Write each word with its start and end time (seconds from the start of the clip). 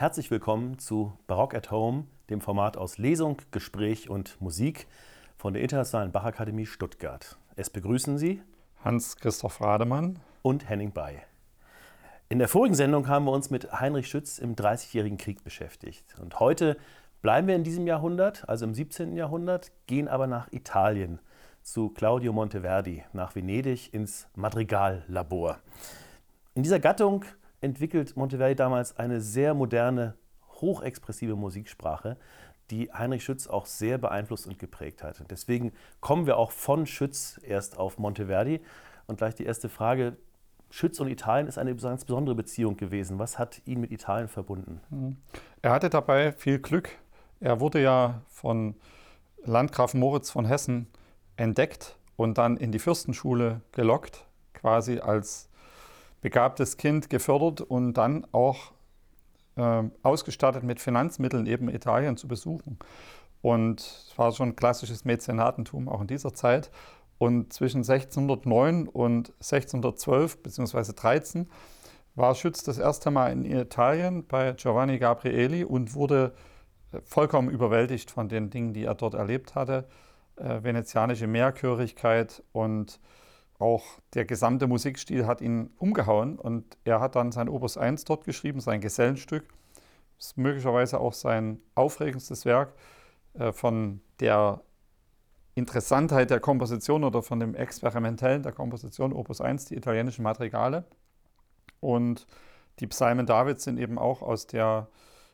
Herzlich 0.00 0.30
willkommen 0.30 0.78
zu 0.78 1.12
Barock 1.26 1.54
at 1.54 1.72
Home, 1.72 2.04
dem 2.30 2.40
Format 2.40 2.76
aus 2.76 2.98
Lesung, 2.98 3.38
Gespräch 3.50 4.08
und 4.08 4.40
Musik 4.40 4.86
von 5.36 5.54
der 5.54 5.62
Internationalen 5.64 6.12
Bachakademie 6.12 6.66
Stuttgart. 6.66 7.36
Es 7.56 7.68
begrüßen 7.68 8.16
Sie 8.16 8.40
Hans-Christoph 8.84 9.60
Rademann 9.60 10.20
und 10.42 10.68
Henning 10.68 10.92
Bay. 10.92 11.16
In 12.28 12.38
der 12.38 12.46
vorigen 12.46 12.76
Sendung 12.76 13.08
haben 13.08 13.24
wir 13.24 13.32
uns 13.32 13.50
mit 13.50 13.72
Heinrich 13.72 14.06
Schütz 14.06 14.38
im 14.38 14.54
Dreißigjährigen 14.54 15.18
Krieg 15.18 15.42
beschäftigt. 15.42 16.14
Und 16.22 16.38
heute 16.38 16.76
bleiben 17.20 17.48
wir 17.48 17.56
in 17.56 17.64
diesem 17.64 17.88
Jahrhundert, 17.88 18.48
also 18.48 18.66
im 18.66 18.74
17. 18.74 19.16
Jahrhundert, 19.16 19.72
gehen 19.88 20.06
aber 20.06 20.28
nach 20.28 20.46
Italien 20.52 21.18
zu 21.64 21.88
Claudio 21.88 22.32
Monteverdi, 22.32 23.02
nach 23.12 23.34
Venedig 23.34 23.92
ins 23.92 24.28
Madrigallabor. 24.36 25.58
In 26.54 26.62
dieser 26.62 26.78
Gattung 26.78 27.24
entwickelt 27.60 28.16
Monteverdi 28.16 28.54
damals 28.54 28.96
eine 28.96 29.20
sehr 29.20 29.54
moderne, 29.54 30.14
hochexpressive 30.60 31.36
Musiksprache, 31.36 32.16
die 32.70 32.92
Heinrich 32.92 33.24
Schütz 33.24 33.46
auch 33.46 33.66
sehr 33.66 33.98
beeinflusst 33.98 34.46
und 34.46 34.58
geprägt 34.58 35.02
hat. 35.02 35.22
Deswegen 35.30 35.72
kommen 36.00 36.26
wir 36.26 36.36
auch 36.36 36.50
von 36.50 36.86
Schütz 36.86 37.40
erst 37.42 37.78
auf 37.78 37.98
Monteverdi. 37.98 38.60
Und 39.06 39.16
gleich 39.16 39.34
die 39.34 39.44
erste 39.44 39.68
Frage. 39.68 40.16
Schütz 40.70 41.00
und 41.00 41.08
Italien 41.08 41.46
ist 41.48 41.56
eine 41.56 41.74
ganz 41.74 42.04
besondere 42.04 42.34
Beziehung 42.34 42.76
gewesen. 42.76 43.18
Was 43.18 43.38
hat 43.38 43.62
ihn 43.64 43.80
mit 43.80 43.90
Italien 43.90 44.28
verbunden? 44.28 44.80
Mhm. 44.90 45.16
Er 45.62 45.72
hatte 45.72 45.88
dabei 45.88 46.32
viel 46.32 46.58
Glück. 46.58 46.90
Er 47.40 47.60
wurde 47.60 47.80
ja 47.80 48.20
von 48.28 48.74
Landgraf 49.44 49.94
Moritz 49.94 50.30
von 50.30 50.44
Hessen 50.44 50.88
entdeckt 51.36 51.96
und 52.16 52.36
dann 52.36 52.58
in 52.58 52.70
die 52.70 52.78
Fürstenschule 52.78 53.62
gelockt, 53.72 54.26
quasi 54.52 54.98
als 54.98 55.47
begabtes 56.20 56.76
Kind 56.76 57.10
gefördert 57.10 57.60
und 57.60 57.94
dann 57.94 58.26
auch 58.32 58.72
äh, 59.56 59.82
ausgestattet 60.02 60.62
mit 60.62 60.80
Finanzmitteln 60.80 61.46
eben 61.46 61.68
Italien 61.68 62.16
zu 62.16 62.28
besuchen. 62.28 62.78
Und 63.40 63.80
es 63.80 64.12
war 64.16 64.32
schon 64.32 64.56
klassisches 64.56 65.04
Mäzenatentum 65.04 65.88
auch 65.88 66.00
in 66.00 66.06
dieser 66.06 66.34
Zeit. 66.34 66.70
Und 67.18 67.52
zwischen 67.52 67.78
1609 67.78 68.88
und 68.88 69.30
1612 69.40 70.42
bzw. 70.42 70.92
13 70.94 71.48
war 72.14 72.34
Schütz 72.34 72.62
das 72.62 72.78
erste 72.78 73.10
Mal 73.10 73.32
in 73.32 73.44
Italien 73.44 74.26
bei 74.26 74.52
Giovanni 74.52 74.98
Gabrieli 74.98 75.64
und 75.64 75.94
wurde 75.94 76.34
äh, 76.92 77.00
vollkommen 77.04 77.48
überwältigt 77.50 78.10
von 78.10 78.28
den 78.28 78.50
Dingen, 78.50 78.72
die 78.72 78.84
er 78.84 78.94
dort 78.94 79.14
erlebt 79.14 79.54
hatte. 79.54 79.88
Äh, 80.36 80.62
venezianische 80.62 81.26
Mehrchörigkeit 81.26 82.42
und 82.52 83.00
auch 83.58 83.84
der 84.14 84.24
gesamte 84.24 84.66
Musikstil 84.66 85.26
hat 85.26 85.40
ihn 85.40 85.70
umgehauen 85.78 86.38
und 86.38 86.76
er 86.84 87.00
hat 87.00 87.16
dann 87.16 87.32
sein 87.32 87.48
Opus 87.48 87.76
1 87.76 88.04
dort 88.04 88.24
geschrieben, 88.24 88.60
sein 88.60 88.80
Gesellenstück. 88.80 89.44
Ist 90.18 90.36
möglicherweise 90.36 91.00
auch 91.00 91.12
sein 91.12 91.60
aufregendstes 91.74 92.44
Werk 92.44 92.74
äh, 93.34 93.52
von 93.52 94.00
der 94.20 94.60
Interessantheit 95.54 96.30
der 96.30 96.40
Komposition 96.40 97.02
oder 97.02 97.22
von 97.22 97.40
dem 97.40 97.54
Experimentellen 97.54 98.44
der 98.44 98.52
Komposition, 98.52 99.12
Opus 99.12 99.40
1, 99.40 99.66
die 99.66 99.74
italienischen 99.74 100.22
Madrigale. 100.22 100.84
Und 101.80 102.26
die 102.78 102.86
Psalmen 102.86 103.26
Davids 103.26 103.64
sind 103.64 103.78
eben 103.78 103.98
auch 103.98 104.22
aus 104.22 104.46
der 104.46 104.88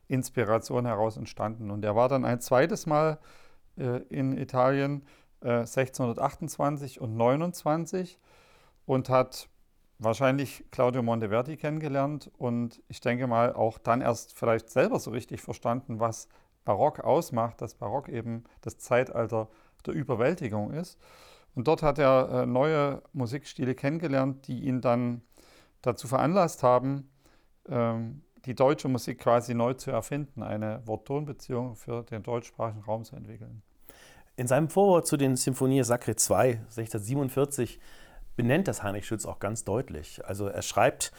Inspiration 0.08 0.86
heraus 0.86 1.18
entstanden. 1.18 1.70
Und 1.70 1.84
er 1.84 1.94
war 1.94 2.08
dann 2.08 2.24
ein 2.24 2.40
zweites 2.40 2.86
Mal 2.86 3.18
äh, 3.76 3.98
in 4.08 4.36
Italien 4.36 5.02
1628 5.44 6.96
äh, 6.96 7.00
und 7.00 7.16
29 7.16 8.18
und 8.86 9.08
hat 9.08 9.48
wahrscheinlich 9.98 10.64
Claudio 10.70 11.02
Monteverdi 11.02 11.56
kennengelernt 11.56 12.30
und 12.36 12.82
ich 12.88 13.00
denke 13.00 13.26
mal 13.26 13.52
auch 13.52 13.78
dann 13.78 14.00
erst 14.00 14.36
vielleicht 14.36 14.70
selber 14.70 14.98
so 14.98 15.10
richtig 15.10 15.40
verstanden, 15.40 16.00
was 16.00 16.28
Barock 16.64 17.00
ausmacht, 17.00 17.60
dass 17.60 17.74
Barock 17.74 18.08
eben 18.08 18.44
das 18.62 18.78
Zeitalter 18.78 19.48
der 19.86 19.94
Überwältigung 19.94 20.72
ist. 20.72 20.98
Und 21.54 21.68
dort 21.68 21.82
hat 21.82 21.98
er 21.98 22.42
äh, 22.42 22.46
neue 22.46 23.02
Musikstile 23.12 23.74
kennengelernt, 23.74 24.48
die 24.48 24.64
ihn 24.64 24.80
dann 24.80 25.22
dazu 25.82 26.08
veranlasst 26.08 26.62
haben, 26.62 27.08
ähm, 27.68 28.22
die 28.46 28.54
deutsche 28.54 28.88
Musik 28.88 29.20
quasi 29.20 29.54
neu 29.54 29.74
zu 29.74 29.90
erfinden, 29.90 30.42
eine 30.42 30.82
Wort-Ton-Beziehung 30.86 31.76
für 31.76 32.02
den 32.02 32.22
deutschsprachigen 32.22 32.82
Raum 32.82 33.04
zu 33.04 33.14
entwickeln. 33.16 33.62
In 34.36 34.48
seinem 34.48 34.68
Vorwort 34.68 35.06
zu 35.06 35.16
den 35.16 35.36
Symphonie 35.36 35.84
Sacre 35.84 36.16
2 36.16 36.46
1647 36.46 37.78
benennt 38.34 38.66
das 38.66 38.82
Heinrich 38.82 39.06
Schütz 39.06 39.26
auch 39.26 39.38
ganz 39.38 39.62
deutlich. 39.62 40.24
Also 40.24 40.48
er 40.48 40.62
schreibt 40.62 41.12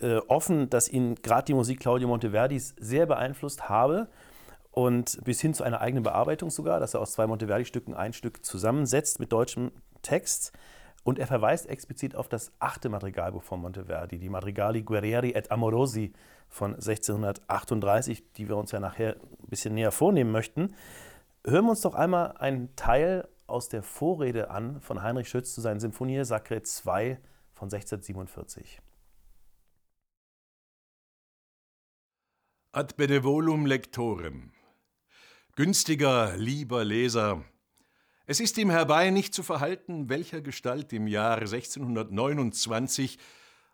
äh, 0.00 0.18
offen, 0.28 0.70
dass 0.70 0.88
ihn 0.88 1.16
gerade 1.16 1.46
die 1.46 1.54
Musik 1.54 1.80
Claudio 1.80 2.06
Monteverdis 2.06 2.76
sehr 2.78 3.06
beeinflusst 3.06 3.68
habe 3.68 4.08
und 4.70 5.18
bis 5.24 5.40
hin 5.40 5.52
zu 5.52 5.64
einer 5.64 5.80
eigenen 5.80 6.04
Bearbeitung 6.04 6.50
sogar, 6.50 6.78
dass 6.78 6.94
er 6.94 7.00
aus 7.00 7.12
zwei 7.12 7.26
Monteverdi-Stücken 7.26 7.92
ein 7.92 8.12
Stück 8.12 8.44
zusammensetzt 8.44 9.18
mit 9.18 9.32
deutschem 9.32 9.72
Text. 10.02 10.52
Und 11.02 11.18
er 11.18 11.26
verweist 11.26 11.68
explizit 11.68 12.14
auf 12.14 12.28
das 12.28 12.52
achte 12.60 12.88
Madrigalbuch 12.88 13.42
von 13.42 13.62
Monteverdi, 13.62 14.18
die 14.18 14.28
Madrigali 14.28 14.82
Guerrieri 14.82 15.32
et 15.32 15.50
Amorosi 15.50 16.12
von 16.48 16.74
1638, 16.74 18.32
die 18.34 18.48
wir 18.48 18.56
uns 18.56 18.70
ja 18.70 18.78
nachher 18.78 19.16
ein 19.16 19.48
bisschen 19.48 19.74
näher 19.74 19.90
vornehmen 19.90 20.30
möchten. 20.30 20.74
Hören 21.46 21.64
wir 21.64 21.70
uns 21.70 21.80
doch 21.80 21.94
einmal 21.94 22.36
einen 22.36 22.76
Teil 22.76 23.26
aus 23.46 23.70
der 23.70 23.82
Vorrede 23.82 24.50
an 24.50 24.78
von 24.82 25.02
Heinrich 25.02 25.28
Schütz 25.28 25.54
zu 25.54 25.62
seinen 25.62 25.80
Symphonie 25.80 26.22
Sacre 26.24 26.62
2 26.62 27.18
von 27.54 27.66
1647. 27.66 28.82
Ad 32.72 32.94
benevolum 32.96 33.64
lectorem. 33.64 34.52
Günstiger, 35.56 36.36
lieber 36.36 36.84
Leser, 36.84 37.42
es 38.26 38.38
ist 38.38 38.58
ihm 38.58 38.70
herbei 38.70 39.08
nicht 39.08 39.32
zu 39.32 39.42
verhalten, 39.42 40.10
welcher 40.10 40.42
Gestalt 40.42 40.92
im 40.92 41.06
Jahre 41.06 41.40
1629, 41.40 43.18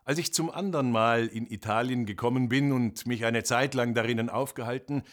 als 0.05 0.17
ich 0.17 0.33
zum 0.33 0.49
andern 0.49 0.89
Mal 0.89 1.27
in 1.27 1.45
Italien 1.45 2.05
gekommen 2.05 2.47
bin 2.47 2.71
und 2.71 3.05
mich 3.05 3.25
eine 3.25 3.43
Zeit 3.43 3.73
lang 3.73 3.93
darinnen 3.93 4.29
aufgehalten, 4.29 5.03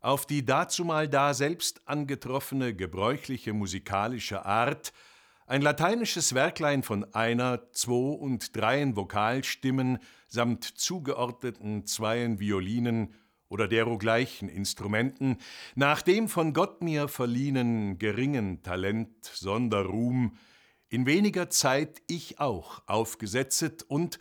auf 0.00 0.26
die 0.26 0.44
dazumal 0.44 1.08
da 1.08 1.34
selbst 1.34 1.82
angetroffene 1.86 2.74
gebräuchliche 2.74 3.52
musikalische 3.52 4.44
Art 4.44 4.92
ein 5.48 5.62
lateinisches 5.62 6.34
Werklein 6.34 6.82
von 6.82 7.14
einer, 7.14 7.72
zwei 7.72 7.94
und 7.94 8.54
dreien 8.54 8.96
Vokalstimmen 8.96 9.98
samt 10.28 10.64
zugeordneten 10.64 11.86
zweien 11.86 12.38
Violinen 12.38 13.14
oder 13.48 13.66
derogleichen 13.66 14.50
Instrumenten 14.50 15.38
nach 15.74 16.02
dem 16.02 16.28
von 16.28 16.52
Gott 16.52 16.82
mir 16.82 17.08
verliehenen 17.08 17.98
geringen 17.98 18.62
Talent 18.62 19.24
Sonderruhm 19.24 20.36
in 20.90 21.06
weniger 21.06 21.48
Zeit 21.48 22.02
ich 22.08 22.40
auch 22.40 22.82
aufgesetzet 22.86 23.84
und 23.84 24.18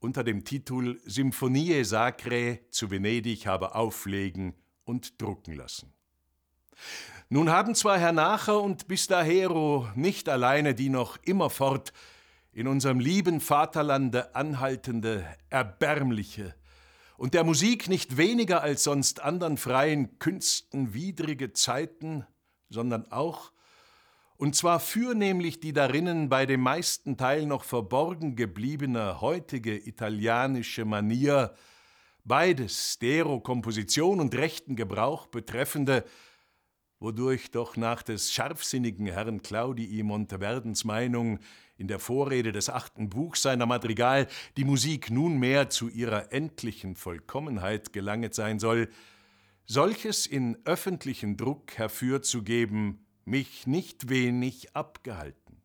unter 0.00 0.24
dem 0.24 0.42
Titel 0.44 1.00
Symphonie 1.04 1.84
Sacrae 1.84 2.60
zu 2.70 2.90
Venedig 2.90 3.46
habe 3.46 3.74
auflegen 3.74 4.54
und 4.84 5.20
drucken 5.20 5.54
lassen. 5.54 5.92
Nun 7.28 7.50
haben 7.50 7.74
zwar 7.74 7.98
Herr 7.98 8.12
Nacher 8.12 8.60
und 8.60 8.88
bis 8.88 9.06
dahero 9.06 9.88
nicht 9.94 10.28
alleine 10.28 10.74
die 10.74 10.88
noch 10.88 11.18
immerfort 11.22 11.92
in 12.52 12.66
unserem 12.66 13.00
lieben 13.00 13.40
Vaterlande 13.40 14.34
anhaltende, 14.34 15.26
erbärmliche 15.48 16.54
und 17.16 17.34
der 17.34 17.44
Musik 17.44 17.88
nicht 17.88 18.16
weniger 18.16 18.62
als 18.62 18.84
sonst 18.84 19.20
andern 19.20 19.56
freien 19.56 20.18
Künsten 20.18 20.92
widrige 20.92 21.52
Zeiten, 21.52 22.26
sondern 22.68 23.10
auch, 23.12 23.52
und 24.36 24.56
zwar 24.56 24.80
fürnehmlich 24.80 25.60
die 25.60 25.72
darinnen 25.72 26.28
bei 26.28 26.46
dem 26.46 26.62
meisten 26.62 27.16
Teil 27.16 27.46
noch 27.46 27.62
verborgen 27.62 28.34
gebliebene 28.34 29.20
heutige 29.20 29.76
italienische 29.86 30.84
Manier, 30.84 31.54
beides 32.24 32.98
dero 32.98 33.40
Komposition 33.40 34.20
und 34.20 34.34
rechten 34.34 34.76
Gebrauch 34.76 35.26
betreffende, 35.26 36.04
wodurch 37.00 37.50
doch 37.50 37.76
nach 37.76 38.02
des 38.02 38.32
scharfsinnigen 38.32 39.06
Herrn 39.06 39.42
Claudii 39.42 40.02
Monteverdens 40.02 40.84
Meinung 40.84 41.40
in 41.76 41.88
der 41.88 41.98
Vorrede 41.98 42.52
des 42.52 42.70
achten 42.70 43.10
Buchs 43.10 43.42
seiner 43.42 43.66
Madrigal 43.66 44.28
die 44.56 44.64
Musik 44.64 45.10
nunmehr 45.10 45.68
zu 45.68 45.88
ihrer 45.88 46.32
endlichen 46.32 46.94
Vollkommenheit 46.94 47.92
gelanget 47.92 48.34
sein 48.34 48.60
soll, 48.60 48.88
solches 49.66 50.26
in 50.26 50.58
öffentlichen 50.64 51.36
Druck 51.36 51.76
herfürzugeben, 51.76 53.04
mich 53.24 53.66
nicht 53.66 54.08
wenig 54.08 54.76
abgehalten. 54.76 55.60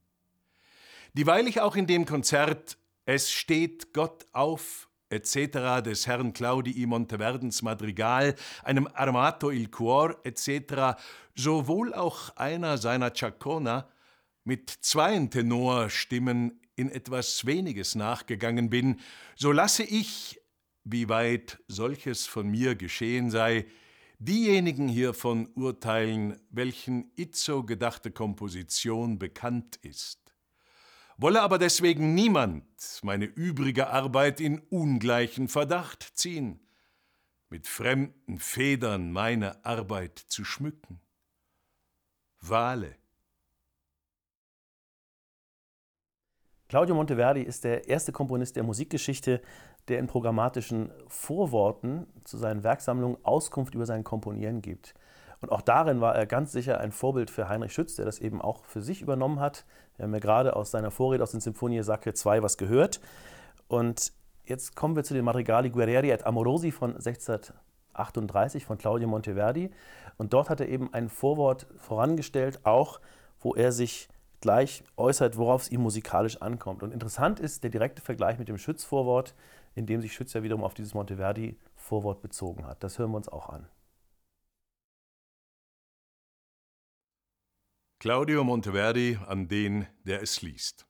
Dieweil 1.13 1.47
ich 1.47 1.61
auch 1.61 1.75
in 1.75 1.87
dem 1.87 2.05
Konzert 2.05 2.77
Es 3.05 3.31
steht 3.31 3.93
Gott 3.93 4.27
auf 4.31 4.86
etc. 5.09 5.81
des 5.83 6.07
Herrn 6.07 6.33
Claudii 6.33 6.85
Monteverdens 6.85 7.61
Madrigal, 7.61 8.35
einem 8.63 8.87
Armato 8.93 9.51
il 9.51 9.69
Cuor 9.69 10.15
etc., 10.23 10.97
sowohl 11.35 11.93
auch 11.93 12.35
einer 12.35 12.77
seiner 12.77 13.13
Ciacona 13.13 13.87
mit 14.43 14.69
zweien 14.69 15.29
Tenorstimmen 15.29 16.59
in 16.75 16.89
etwas 16.89 17.45
weniges 17.45 17.95
nachgegangen 17.95 18.69
bin, 18.69 18.99
so 19.35 19.51
lasse 19.51 19.83
ich, 19.83 20.39
wie 20.83 21.09
weit 21.09 21.59
solches 21.67 22.25
von 22.25 22.47
mir 22.47 22.75
geschehen 22.75 23.29
sei, 23.29 23.65
diejenigen 24.19 24.87
hiervon 24.87 25.49
urteilen, 25.55 26.39
welchen 26.49 27.11
itzo 27.15 27.63
gedachte 27.63 28.11
Komposition 28.11 29.19
bekannt 29.19 29.75
ist. 29.77 30.26
Wolle 31.19 31.41
aber 31.41 31.57
deswegen 31.57 32.13
niemand 32.13 32.63
meine 33.01 33.25
übrige 33.25 33.87
Arbeit 33.87 34.39
in 34.39 34.59
ungleichen 34.69 35.47
Verdacht 35.47 36.03
ziehen, 36.15 36.59
mit 37.49 37.65
fremden 37.65 38.37
Federn 38.37 39.11
meine 39.11 39.65
Arbeit 39.65 40.19
zu 40.19 40.45
schmücken. 40.45 41.01
Wale. 42.39 42.95
Claudio 46.69 46.93
Monteverdi 46.93 47.41
ist 47.41 47.63
der 47.63 47.87
erste 47.87 48.11
Komponist 48.11 48.55
der 48.55 48.63
Musikgeschichte, 48.63 49.41
der 49.87 49.97
in 49.97 50.07
programmatischen 50.07 50.91
Vorworten 51.07 52.05
zu 52.25 52.37
seinen 52.37 52.63
Werksammlungen 52.63 53.17
Auskunft 53.23 53.73
über 53.73 53.87
sein 53.87 54.03
Komponieren 54.03 54.61
gibt. 54.61 54.93
Und 55.41 55.51
auch 55.51 55.61
darin 55.61 56.01
war 56.01 56.15
er 56.15 56.25
ganz 56.25 56.51
sicher 56.51 56.79
ein 56.79 56.91
Vorbild 56.91 57.29
für 57.29 57.47
Heinrich 57.47 57.73
Schütz, 57.73 57.95
der 57.95 58.05
das 58.05 58.19
eben 58.19 58.41
auch 58.41 58.65
für 58.65 58.81
sich 58.81 59.01
übernommen 59.01 59.39
hat. 59.39 59.65
Wir 59.95 60.03
haben 60.03 60.13
ja 60.13 60.19
gerade 60.19 60.55
aus 60.55 60.71
seiner 60.71 60.91
Vorrede 60.91 61.23
aus 61.23 61.31
den 61.31 61.41
Symphonie 61.41 61.81
Sacre 61.83 62.13
2 62.13 62.41
was 62.41 62.57
gehört. 62.57 62.99
Und 63.67 64.13
jetzt 64.45 64.75
kommen 64.75 64.95
wir 64.95 65.03
zu 65.03 65.13
den 65.13 65.25
Madrigali 65.25 65.69
Guerrieri 65.69 66.09
et 66.09 66.25
Amorosi 66.25 66.71
von 66.71 66.91
1638 66.91 68.65
von 68.65 68.77
Claudio 68.77 69.07
Monteverdi. 69.07 69.69
Und 70.17 70.33
dort 70.33 70.49
hat 70.49 70.59
er 70.59 70.69
eben 70.69 70.91
ein 70.93 71.09
Vorwort 71.09 71.67
vorangestellt, 71.77 72.65
auch 72.65 72.99
wo 73.39 73.53
er 73.53 73.71
sich 73.71 74.09
gleich 74.41 74.83
äußert, 74.97 75.37
worauf 75.37 75.63
es 75.63 75.71
ihm 75.71 75.81
musikalisch 75.81 76.41
ankommt. 76.41 76.81
Und 76.81 76.93
interessant 76.93 77.39
ist 77.39 77.63
der 77.63 77.69
direkte 77.69 78.01
Vergleich 78.01 78.39
mit 78.39 78.47
dem 78.47 78.57
Schütz-Vorwort, 78.57 79.35
in 79.75 79.85
dem 79.85 80.01
sich 80.01 80.13
Schütz 80.13 80.33
ja 80.33 80.41
wiederum 80.41 80.63
auf 80.63 80.73
dieses 80.73 80.93
Monteverdi-Vorwort 80.95 82.21
bezogen 82.21 82.65
hat. 82.65 82.83
Das 82.83 82.97
hören 82.97 83.11
wir 83.11 83.17
uns 83.17 83.29
auch 83.29 83.49
an. 83.49 83.67
Claudio 88.07 88.45
Monteverdi 88.45 89.19
an 89.27 89.49
den, 89.49 89.85
der 90.05 90.21
es 90.21 90.41
liest. 90.41 90.87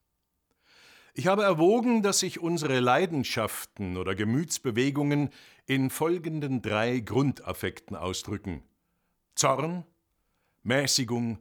Ich 1.16 1.26
habe 1.26 1.42
erwogen, 1.42 2.04
dass 2.04 2.20
sich 2.20 2.40
unsere 2.40 2.80
Leidenschaften 2.80 3.98
oder 3.98 4.14
Gemütsbewegungen 4.14 5.32
in 5.66 5.90
folgenden 5.90 6.62
drei 6.62 7.00
Grundaffekten 7.00 7.96
ausdrücken: 7.96 8.62
Zorn, 9.34 9.84
Mäßigung 10.62 11.40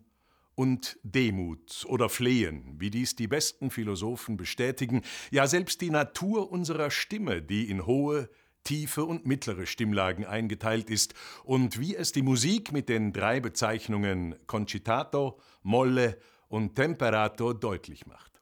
und 0.54 0.98
Demut 1.02 1.84
oder 1.86 2.08
Flehen, 2.08 2.80
wie 2.80 2.88
dies 2.88 3.14
die 3.14 3.28
besten 3.28 3.70
Philosophen 3.70 4.38
bestätigen, 4.38 5.02
ja 5.30 5.46
selbst 5.46 5.82
die 5.82 5.90
Natur 5.90 6.50
unserer 6.50 6.90
Stimme, 6.90 7.42
die 7.42 7.68
in 7.68 7.84
hohe, 7.84 8.30
tiefe 8.66 9.04
und 9.04 9.24
mittlere 9.26 9.64
Stimmlagen 9.64 10.26
eingeteilt 10.26 10.90
ist 10.90 11.14
und 11.44 11.78
wie 11.80 11.94
es 11.94 12.12
die 12.12 12.22
Musik 12.22 12.72
mit 12.72 12.88
den 12.88 13.12
drei 13.12 13.40
Bezeichnungen 13.40 14.34
Concitato, 14.46 15.40
Molle 15.62 16.18
und 16.48 16.74
Temperato 16.74 17.52
deutlich 17.52 18.06
macht. 18.06 18.32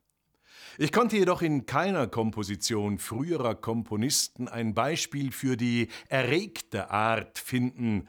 Ich 0.76 0.90
konnte 0.90 1.16
jedoch 1.16 1.42
in 1.42 1.66
keiner 1.66 2.08
Komposition 2.08 2.98
früherer 2.98 3.54
Komponisten 3.54 4.48
ein 4.48 4.74
Beispiel 4.74 5.30
für 5.30 5.56
die 5.56 5.88
erregte 6.08 6.90
Art 6.90 7.38
finden, 7.38 8.08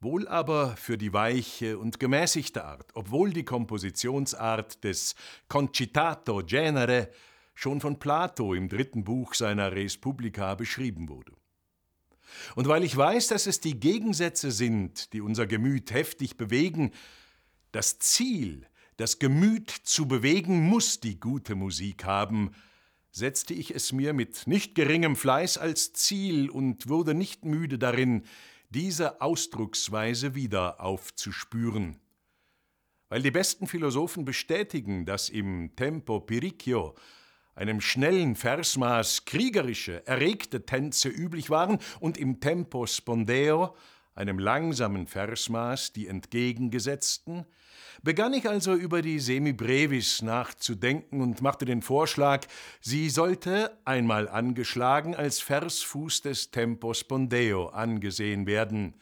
wohl 0.00 0.26
aber 0.28 0.76
für 0.76 0.96
die 0.96 1.12
weiche 1.12 1.78
und 1.78 2.00
gemäßigte 2.00 2.64
Art, 2.64 2.90
obwohl 2.94 3.32
die 3.32 3.44
Kompositionsart 3.44 4.82
des 4.84 5.14
Concitato 5.48 6.42
Genere 6.46 7.10
schon 7.54 7.80
von 7.80 7.98
Plato 7.98 8.54
im 8.54 8.68
dritten 8.68 9.04
Buch 9.04 9.34
seiner 9.34 9.72
Res 9.72 9.96
Publica 9.96 10.54
beschrieben 10.54 11.08
wurde. 11.08 11.32
Und 12.56 12.68
weil 12.68 12.84
ich 12.84 12.96
weiß, 12.96 13.28
dass 13.28 13.46
es 13.46 13.60
die 13.60 13.78
Gegensätze 13.78 14.50
sind, 14.50 15.12
die 15.12 15.20
unser 15.20 15.46
Gemüt 15.46 15.92
heftig 15.92 16.36
bewegen, 16.36 16.90
das 17.72 17.98
Ziel, 17.98 18.66
das 18.96 19.18
Gemüt 19.18 19.70
zu 19.70 20.06
bewegen, 20.06 20.60
muss 20.68 21.00
die 21.00 21.18
gute 21.18 21.54
Musik 21.54 22.04
haben, 22.04 22.52
setzte 23.10 23.54
ich 23.54 23.74
es 23.74 23.92
mir 23.92 24.12
mit 24.12 24.46
nicht 24.46 24.74
geringem 24.74 25.16
Fleiß 25.16 25.58
als 25.58 25.92
Ziel 25.92 26.50
und 26.50 26.88
wurde 26.88 27.14
nicht 27.14 27.44
müde 27.44 27.78
darin, 27.78 28.24
diese 28.70 29.20
Ausdrucksweise 29.20 30.34
wieder 30.34 30.80
aufzuspüren. 30.80 32.00
Weil 33.08 33.22
die 33.22 33.30
besten 33.30 33.68
Philosophen 33.68 34.24
bestätigen, 34.24 35.06
dass 35.06 35.28
im 35.28 35.76
Tempo 35.76 36.20
Piricchio, 36.20 36.96
einem 37.54 37.80
schnellen 37.80 38.36
Versmaß, 38.36 39.24
kriegerische, 39.24 40.06
erregte 40.06 40.66
Tänze 40.66 41.08
üblich 41.08 41.50
waren 41.50 41.78
und 42.00 42.18
im 42.18 42.40
Tempo 42.40 42.86
Spondeo, 42.86 43.76
einem 44.14 44.38
langsamen 44.38 45.06
Versmaß, 45.06 45.92
die 45.92 46.06
entgegengesetzten, 46.06 47.44
begann 48.02 48.34
ich 48.34 48.48
also 48.48 48.74
über 48.74 49.02
die 49.02 49.18
Semibrevis 49.18 50.22
nachzudenken 50.22 51.20
und 51.20 51.42
machte 51.42 51.64
den 51.64 51.82
Vorschlag, 51.82 52.46
sie 52.80 53.08
sollte, 53.08 53.76
einmal 53.84 54.28
angeschlagen, 54.28 55.14
als 55.14 55.40
Versfuß 55.40 56.22
des 56.22 56.50
Tempo 56.50 56.94
Spondeo 56.94 57.68
angesehen 57.68 58.46
werden. 58.46 58.94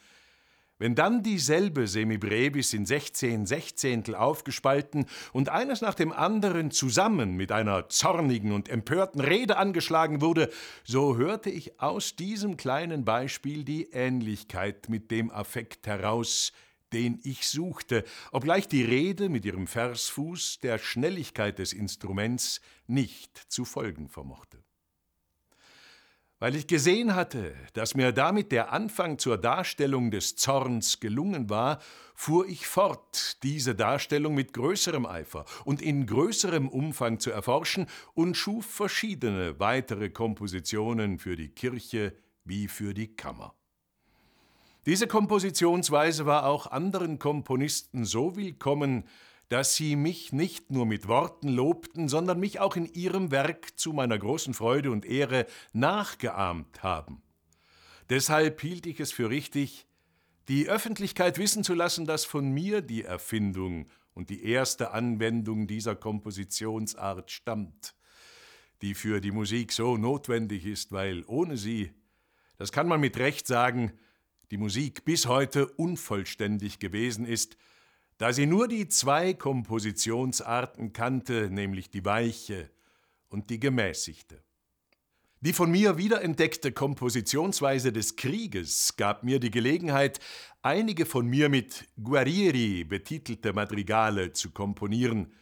Wenn 0.83 0.95
dann 0.95 1.23
dieselbe 1.23 1.87
Semibrevis 1.87 2.73
in 2.73 2.85
sechzehn 2.85 3.45
Sechzehntel 3.45 4.15
aufgespalten 4.15 5.05
und 5.31 5.47
eines 5.47 5.79
nach 5.79 5.93
dem 5.93 6.11
anderen 6.11 6.71
zusammen 6.71 7.37
mit 7.37 7.53
einer 7.53 7.87
zornigen 7.87 8.51
und 8.51 8.67
empörten 8.67 9.21
Rede 9.21 9.55
angeschlagen 9.55 10.19
wurde, 10.19 10.49
so 10.83 11.15
hörte 11.15 11.49
ich 11.49 11.79
aus 11.79 12.17
diesem 12.17 12.57
kleinen 12.57 13.05
Beispiel 13.05 13.63
die 13.63 13.91
Ähnlichkeit 13.91 14.89
mit 14.89 15.09
dem 15.09 15.31
Affekt 15.31 15.87
heraus, 15.87 16.51
den 16.91 17.17
ich 17.23 17.47
suchte, 17.47 18.03
obgleich 18.33 18.67
die 18.67 18.83
Rede 18.83 19.29
mit 19.29 19.45
ihrem 19.45 19.67
Versfuß 19.67 20.59
der 20.59 20.79
Schnelligkeit 20.79 21.59
des 21.59 21.71
Instruments 21.71 22.59
nicht 22.87 23.37
zu 23.37 23.63
folgen 23.63 24.09
vermochte. 24.09 24.62
Weil 26.43 26.57
ich 26.57 26.67
gesehen 26.67 27.15
hatte, 27.15 27.55
dass 27.71 27.95
mir 27.95 28.11
damit 28.11 28.51
der 28.51 28.73
Anfang 28.73 29.17
zur 29.17 29.37
Darstellung 29.37 30.11
des 30.11 30.35
Zorns 30.35 30.99
gelungen 30.99 31.49
war, 31.49 31.79
fuhr 32.15 32.45
ich 32.49 32.67
fort, 32.67 33.41
diese 33.43 33.75
Darstellung 33.75 34.35
mit 34.35 34.51
größerem 34.51 35.05
Eifer 35.05 35.45
und 35.63 35.81
in 35.81 36.05
größerem 36.05 36.67
Umfang 36.67 37.21
zu 37.21 37.31
erforschen 37.31 37.87
und 38.13 38.35
schuf 38.35 38.65
verschiedene 38.65 39.57
weitere 39.61 40.09
Kompositionen 40.09 41.17
für 41.17 41.37
die 41.37 41.47
Kirche 41.47 42.13
wie 42.43 42.67
für 42.67 42.93
die 42.93 43.15
Kammer. 43.15 43.55
Diese 44.85 45.07
Kompositionsweise 45.07 46.25
war 46.25 46.45
auch 46.45 46.67
anderen 46.67 47.19
Komponisten 47.19 48.03
so 48.03 48.35
willkommen, 48.35 49.05
dass 49.53 49.75
sie 49.75 49.95
mich 49.95 50.33
nicht 50.33 50.71
nur 50.71 50.87
mit 50.87 51.07
Worten 51.07 51.47
lobten, 51.47 52.09
sondern 52.09 52.39
mich 52.39 52.59
auch 52.59 52.75
in 52.75 52.91
ihrem 52.91 53.29
Werk 53.29 53.77
zu 53.77 53.93
meiner 53.93 54.17
großen 54.17 54.55
Freude 54.55 54.89
und 54.89 55.05
Ehre 55.05 55.45
nachgeahmt 55.73 56.81
haben. 56.81 57.21
Deshalb 58.09 58.59
hielt 58.61 58.87
ich 58.87 58.99
es 58.99 59.11
für 59.11 59.29
richtig, 59.29 59.85
die 60.47 60.67
Öffentlichkeit 60.67 61.37
wissen 61.37 61.63
zu 61.63 61.75
lassen, 61.75 62.07
dass 62.07 62.25
von 62.25 62.49
mir 62.49 62.81
die 62.81 63.03
Erfindung 63.03 63.89
und 64.15 64.31
die 64.31 64.43
erste 64.43 64.89
Anwendung 64.89 65.67
dieser 65.67 65.95
Kompositionsart 65.95 67.29
stammt, 67.29 67.93
die 68.81 68.95
für 68.95 69.21
die 69.21 69.29
Musik 69.29 69.71
so 69.71 69.97
notwendig 69.97 70.65
ist, 70.65 70.91
weil 70.91 71.23
ohne 71.27 71.57
sie, 71.57 71.91
das 72.57 72.71
kann 72.71 72.87
man 72.87 72.99
mit 72.99 73.17
Recht 73.17 73.45
sagen, 73.45 73.91
die 74.49 74.57
Musik 74.57 75.05
bis 75.05 75.27
heute 75.27 75.67
unvollständig 75.67 76.79
gewesen 76.79 77.27
ist, 77.27 77.55
da 78.17 78.33
sie 78.33 78.45
nur 78.45 78.67
die 78.67 78.87
zwei 78.87 79.33
Kompositionsarten 79.33 80.93
kannte, 80.93 81.49
nämlich 81.49 81.89
die 81.89 82.05
weiche 82.05 82.69
und 83.29 83.49
die 83.49 83.59
gemäßigte. 83.59 84.43
Die 85.41 85.51
von 85.51 85.69
mir 85.69 85.97
wiederentdeckte 85.97 86.71
Kompositionsweise 86.71 87.91
des 87.91 88.15
Krieges 88.15 88.95
gab 88.95 89.23
mir 89.23 89.41
die 89.41 89.51
Gelegenheit, 89.51 90.21
einige 90.61 91.05
von 91.05 91.27
mir 91.27 91.49
mit 91.49 91.85
Guerrieri 92.01 92.85
betitelte 92.85 93.51
Madrigale 93.51 94.31
zu 94.31 94.51
komponieren. 94.51 95.33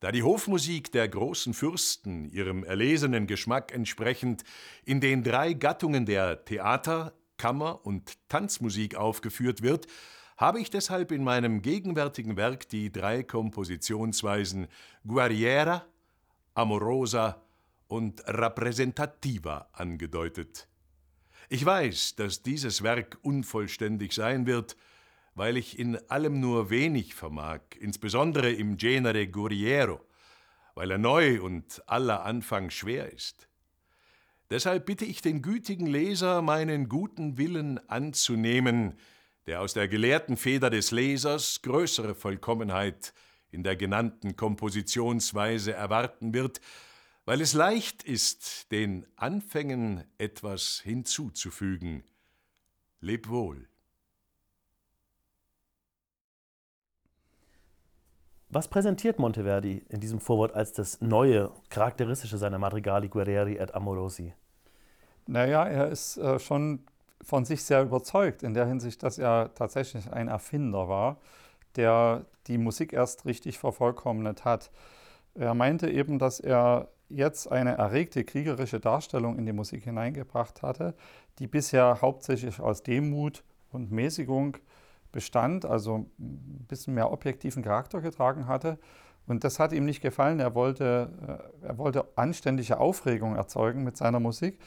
Da 0.00 0.10
die 0.10 0.24
Hofmusik 0.24 0.90
der 0.90 1.08
großen 1.08 1.54
Fürsten 1.54 2.28
ihrem 2.32 2.64
erlesenen 2.64 3.28
Geschmack 3.28 3.72
entsprechend 3.72 4.42
in 4.84 5.00
den 5.00 5.22
drei 5.22 5.52
Gattungen 5.52 6.04
der 6.04 6.44
Theater, 6.44 7.14
Kammer- 7.36 7.86
und 7.86 8.18
Tanzmusik 8.28 8.96
aufgeführt 8.96 9.62
wird, 9.62 9.86
habe 10.38 10.60
ich 10.60 10.70
deshalb 10.70 11.10
in 11.10 11.24
meinem 11.24 11.62
gegenwärtigen 11.62 12.36
Werk 12.36 12.68
die 12.68 12.92
drei 12.92 13.24
Kompositionsweisen 13.24 14.68
Guerriera, 15.06 15.84
Amorosa 16.54 17.42
und 17.88 18.22
Rappresentativa 18.24 19.68
angedeutet. 19.72 20.68
Ich 21.48 21.64
weiß, 21.64 22.14
dass 22.14 22.42
dieses 22.42 22.82
Werk 22.82 23.18
unvollständig 23.22 24.12
sein 24.12 24.46
wird, 24.46 24.76
weil 25.34 25.56
ich 25.56 25.76
in 25.76 25.96
allem 26.08 26.38
nur 26.38 26.70
wenig 26.70 27.14
vermag, 27.14 27.60
insbesondere 27.80 28.52
im 28.52 28.76
Genere 28.76 29.26
Guerriero, 29.26 30.00
weil 30.76 30.92
er 30.92 30.98
neu 30.98 31.42
und 31.42 31.82
aller 31.88 32.24
Anfang 32.24 32.70
schwer 32.70 33.12
ist. 33.12 33.48
Deshalb 34.50 34.86
bitte 34.86 35.04
ich 35.04 35.20
den 35.20 35.42
gütigen 35.42 35.86
Leser, 35.86 36.42
meinen 36.42 36.88
guten 36.88 37.38
Willen 37.38 37.78
anzunehmen, 37.88 38.98
der 39.48 39.62
aus 39.62 39.72
der 39.72 39.88
gelehrten 39.88 40.36
Feder 40.36 40.68
des 40.68 40.90
Lesers 40.90 41.62
größere 41.62 42.14
Vollkommenheit 42.14 43.14
in 43.50 43.62
der 43.62 43.76
genannten 43.76 44.36
Kompositionsweise 44.36 45.72
erwarten 45.72 46.34
wird, 46.34 46.60
weil 47.24 47.40
es 47.40 47.54
leicht 47.54 48.02
ist, 48.02 48.70
den 48.72 49.06
Anfängen 49.16 50.04
etwas 50.18 50.80
hinzuzufügen. 50.84 52.04
Leb 53.00 53.30
wohl. 53.30 53.66
Was 58.50 58.68
präsentiert 58.68 59.18
Monteverdi 59.18 59.82
in 59.88 60.00
diesem 60.00 60.20
Vorwort 60.20 60.52
als 60.52 60.74
das 60.74 61.00
Neue, 61.00 61.52
Charakteristische 61.70 62.36
seiner 62.36 62.58
Madrigali 62.58 63.08
Guerrieri 63.08 63.56
et 63.56 63.74
Amorosi? 63.74 64.34
Naja, 65.26 65.66
er 65.66 65.88
ist 65.88 66.18
äh, 66.18 66.38
schon 66.38 66.84
von 67.22 67.44
sich 67.44 67.64
sehr 67.64 67.82
überzeugt, 67.82 68.42
in 68.42 68.54
der 68.54 68.66
Hinsicht, 68.66 69.02
dass 69.02 69.18
er 69.18 69.54
tatsächlich 69.54 70.12
ein 70.12 70.28
Erfinder 70.28 70.88
war, 70.88 71.18
der 71.76 72.24
die 72.46 72.58
Musik 72.58 72.92
erst 72.92 73.26
richtig 73.26 73.58
vervollkommnet 73.58 74.44
hat. 74.44 74.70
Er 75.34 75.54
meinte 75.54 75.90
eben, 75.90 76.18
dass 76.18 76.40
er 76.40 76.88
jetzt 77.08 77.50
eine 77.50 77.76
erregte 77.76 78.24
kriegerische 78.24 78.80
Darstellung 78.80 79.38
in 79.38 79.46
die 79.46 79.52
Musik 79.52 79.84
hineingebracht 79.84 80.62
hatte, 80.62 80.94
die 81.38 81.46
bisher 81.46 82.00
hauptsächlich 82.00 82.60
aus 82.60 82.82
Demut 82.82 83.44
und 83.70 83.90
Mäßigung 83.90 84.56
bestand, 85.12 85.64
also 85.64 86.06
ein 86.18 86.66
bisschen 86.68 86.94
mehr 86.94 87.10
objektiven 87.12 87.62
Charakter 87.62 88.00
getragen 88.00 88.46
hatte. 88.46 88.78
Und 89.26 89.44
das 89.44 89.58
hat 89.58 89.72
ihm 89.72 89.84
nicht 89.84 90.00
gefallen. 90.00 90.40
Er 90.40 90.54
wollte, 90.54 91.50
äh, 91.62 91.66
er 91.66 91.78
wollte 91.78 92.06
anständige 92.16 92.78
Aufregung 92.78 93.36
erzeugen 93.36 93.84
mit 93.84 93.96
seiner 93.96 94.20
Musik 94.20 94.58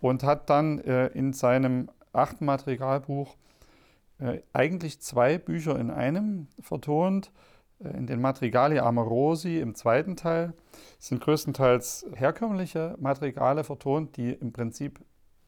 und 0.00 0.22
hat 0.22 0.50
dann 0.50 0.78
äh, 0.80 1.08
in 1.08 1.32
seinem 1.32 1.90
achten 2.12 2.44
Madrigalbuch 2.44 3.36
äh, 4.18 4.40
eigentlich 4.52 5.00
zwei 5.00 5.38
Bücher 5.38 5.78
in 5.78 5.90
einem 5.90 6.48
vertont. 6.60 7.30
In 7.80 8.08
den 8.08 8.20
Madrigali 8.20 8.80
Amorosi 8.80 9.60
im 9.60 9.76
zweiten 9.76 10.16
Teil 10.16 10.52
sind 10.98 11.20
größtenteils 11.20 12.06
herkömmliche 12.16 12.96
Madrigale 12.98 13.62
vertont, 13.62 14.16
die 14.16 14.32
im 14.32 14.52
Prinzip 14.52 14.98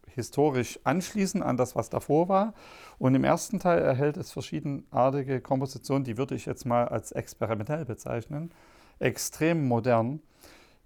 historisch 0.07 0.79
anschließen 0.85 1.43
an 1.43 1.57
das, 1.57 1.75
was 1.75 1.91
davor 1.91 2.29
war. 2.29 2.55
Und 2.99 3.17
im 3.17 3.25
ersten 3.25 3.59
Teil 3.59 3.81
erhält 3.81 4.17
es 4.17 4.31
verschiedenartige 4.31 5.41
Kompositionen, 5.41 6.05
die 6.05 6.19
würde 6.19 6.37
ich 6.37 6.47
jetzt 6.47 6.67
mal 6.67 6.87
als 6.87 7.11
experimentell 7.11 7.85
bezeichnen, 7.85 8.53
extrem 9.01 9.67
modern 9.67 10.17
äh, 10.17 10.21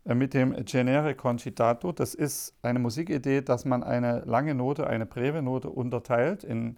mit 0.04 0.34
dem 0.34 0.54
Genere 0.64 1.14
Concitato. 1.14 1.92
Das 1.92 2.14
ist 2.14 2.54
eine 2.62 2.78
Musikidee, 2.78 3.40
dass 3.40 3.64
man 3.64 3.82
eine 3.82 4.20
lange 4.20 4.54
Note, 4.54 4.86
eine 4.86 5.06
Breve-Note 5.06 5.70
unterteilt 5.70 6.44
in 6.44 6.76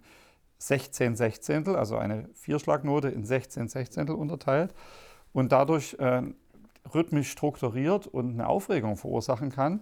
16 0.59 1.15
Sechzehntel, 1.15 1.75
also 1.75 1.97
eine 1.97 2.29
Vierschlagnote 2.33 3.09
in 3.09 3.25
16 3.25 3.67
Sechzehntel 3.67 4.15
unterteilt 4.15 4.73
und 5.33 5.51
dadurch 5.51 5.95
äh, 5.99 6.23
rhythmisch 6.93 7.29
strukturiert 7.29 8.07
und 8.07 8.33
eine 8.33 8.47
Aufregung 8.47 8.95
verursachen 8.95 9.51
kann. 9.51 9.81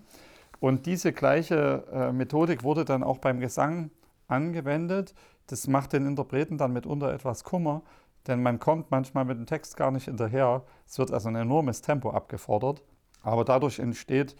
Und 0.59 0.85
diese 0.85 1.13
gleiche 1.13 1.83
äh, 1.93 2.11
Methodik 2.11 2.63
wurde 2.63 2.85
dann 2.85 3.03
auch 3.03 3.19
beim 3.19 3.39
Gesang 3.39 3.91
angewendet. 4.27 5.13
Das 5.47 5.67
macht 5.67 5.93
den 5.93 6.07
Interpreten 6.07 6.57
dann 6.57 6.73
mitunter 6.73 7.13
etwas 7.13 7.43
Kummer, 7.43 7.83
denn 8.27 8.41
man 8.41 8.59
kommt 8.59 8.89
manchmal 8.89 9.25
mit 9.25 9.37
dem 9.37 9.45
Text 9.45 9.77
gar 9.77 9.91
nicht 9.91 10.05
hinterher. 10.05 10.63
Es 10.87 10.97
wird 10.97 11.11
also 11.11 11.29
ein 11.29 11.35
enormes 11.35 11.81
Tempo 11.81 12.09
abgefordert, 12.09 12.81
aber 13.25 13.43
dadurch 13.43 13.79
entsteht 13.79 14.35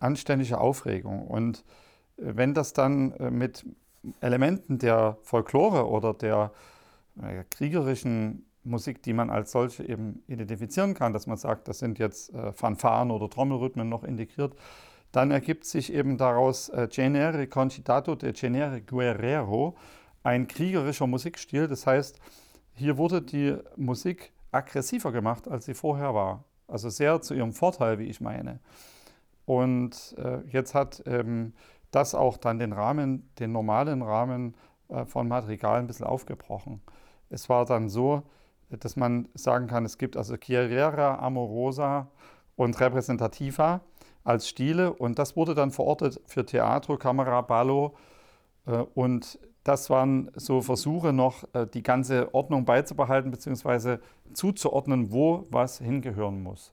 anständige 0.00 0.58
Aufregung. 0.58 1.26
Und 1.26 1.64
äh, 2.16 2.32
wenn 2.36 2.54
das 2.54 2.72
dann 2.72 3.12
äh, 3.12 3.30
mit 3.30 3.66
Elementen 4.20 4.78
der 4.78 5.18
Folklore 5.22 5.88
oder 5.88 6.14
der 6.14 6.52
äh, 7.20 7.44
kriegerischen 7.50 8.46
Musik, 8.62 9.02
die 9.02 9.12
man 9.12 9.28
als 9.30 9.50
solche 9.50 9.82
eben 9.84 10.22
identifizieren 10.28 10.94
kann, 10.94 11.12
dass 11.12 11.26
man 11.26 11.36
sagt, 11.36 11.68
das 11.68 11.78
sind 11.78 11.98
jetzt 11.98 12.32
Fanfaren 12.52 13.10
oder 13.10 13.30
Trommelrhythmen 13.30 13.88
noch 13.88 14.04
integriert, 14.04 14.54
dann 15.10 15.30
ergibt 15.30 15.64
sich 15.64 15.90
eben 15.90 16.18
daraus 16.18 16.70
Genere 16.90 17.46
Concitato 17.46 18.14
de 18.14 18.32
Genere 18.32 18.82
Guerrero, 18.82 19.74
ein 20.22 20.48
kriegerischer 20.48 21.06
Musikstil. 21.06 21.66
Das 21.66 21.86
heißt, 21.86 22.20
hier 22.74 22.98
wurde 22.98 23.22
die 23.22 23.56
Musik 23.76 24.32
aggressiver 24.52 25.12
gemacht, 25.12 25.48
als 25.48 25.64
sie 25.64 25.74
vorher 25.74 26.12
war. 26.12 26.44
Also 26.68 26.90
sehr 26.90 27.20
zu 27.20 27.34
ihrem 27.34 27.52
Vorteil, 27.52 27.98
wie 27.98 28.04
ich 28.04 28.20
meine. 28.20 28.60
Und 29.46 30.14
äh, 30.18 30.40
jetzt 30.50 30.74
hat 30.74 31.02
ähm, 31.06 31.54
das 31.90 32.14
auch 32.14 32.36
dann 32.36 32.58
den 32.58 32.72
Rahmen, 32.72 33.30
den 33.38 33.52
normalen 33.52 34.02
Rahmen 34.02 34.54
äh, 34.88 35.06
von 35.06 35.26
Madrigal 35.26 35.80
ein 35.80 35.86
bisschen 35.86 36.06
aufgebrochen. 36.06 36.82
Es 37.30 37.48
war 37.48 37.64
dann 37.64 37.88
so, 37.88 38.22
dass 38.70 38.96
man 38.96 39.28
sagen 39.34 39.66
kann, 39.66 39.84
es 39.84 39.96
gibt 39.96 40.16
also 40.16 40.36
Chiarera, 40.36 41.18
Amorosa 41.18 42.08
und 42.56 42.78
Representativa 42.80 43.80
als 44.24 44.48
Stile 44.48 44.92
und 44.92 45.18
das 45.18 45.36
wurde 45.36 45.54
dann 45.54 45.70
verortet 45.70 46.20
für 46.26 46.44
Theatro, 46.44 46.98
Kamera, 46.98 47.40
Ballo 47.40 47.94
äh, 48.66 48.84
und 48.94 49.38
das 49.68 49.90
waren 49.90 50.30
so 50.34 50.62
Versuche 50.62 51.12
noch, 51.12 51.44
äh, 51.52 51.66
die 51.66 51.82
ganze 51.82 52.34
Ordnung 52.34 52.64
beizubehalten 52.64 53.30
bzw. 53.30 53.98
zuzuordnen, 54.32 55.12
wo 55.12 55.46
was 55.50 55.78
hingehören 55.78 56.42
muss. 56.42 56.72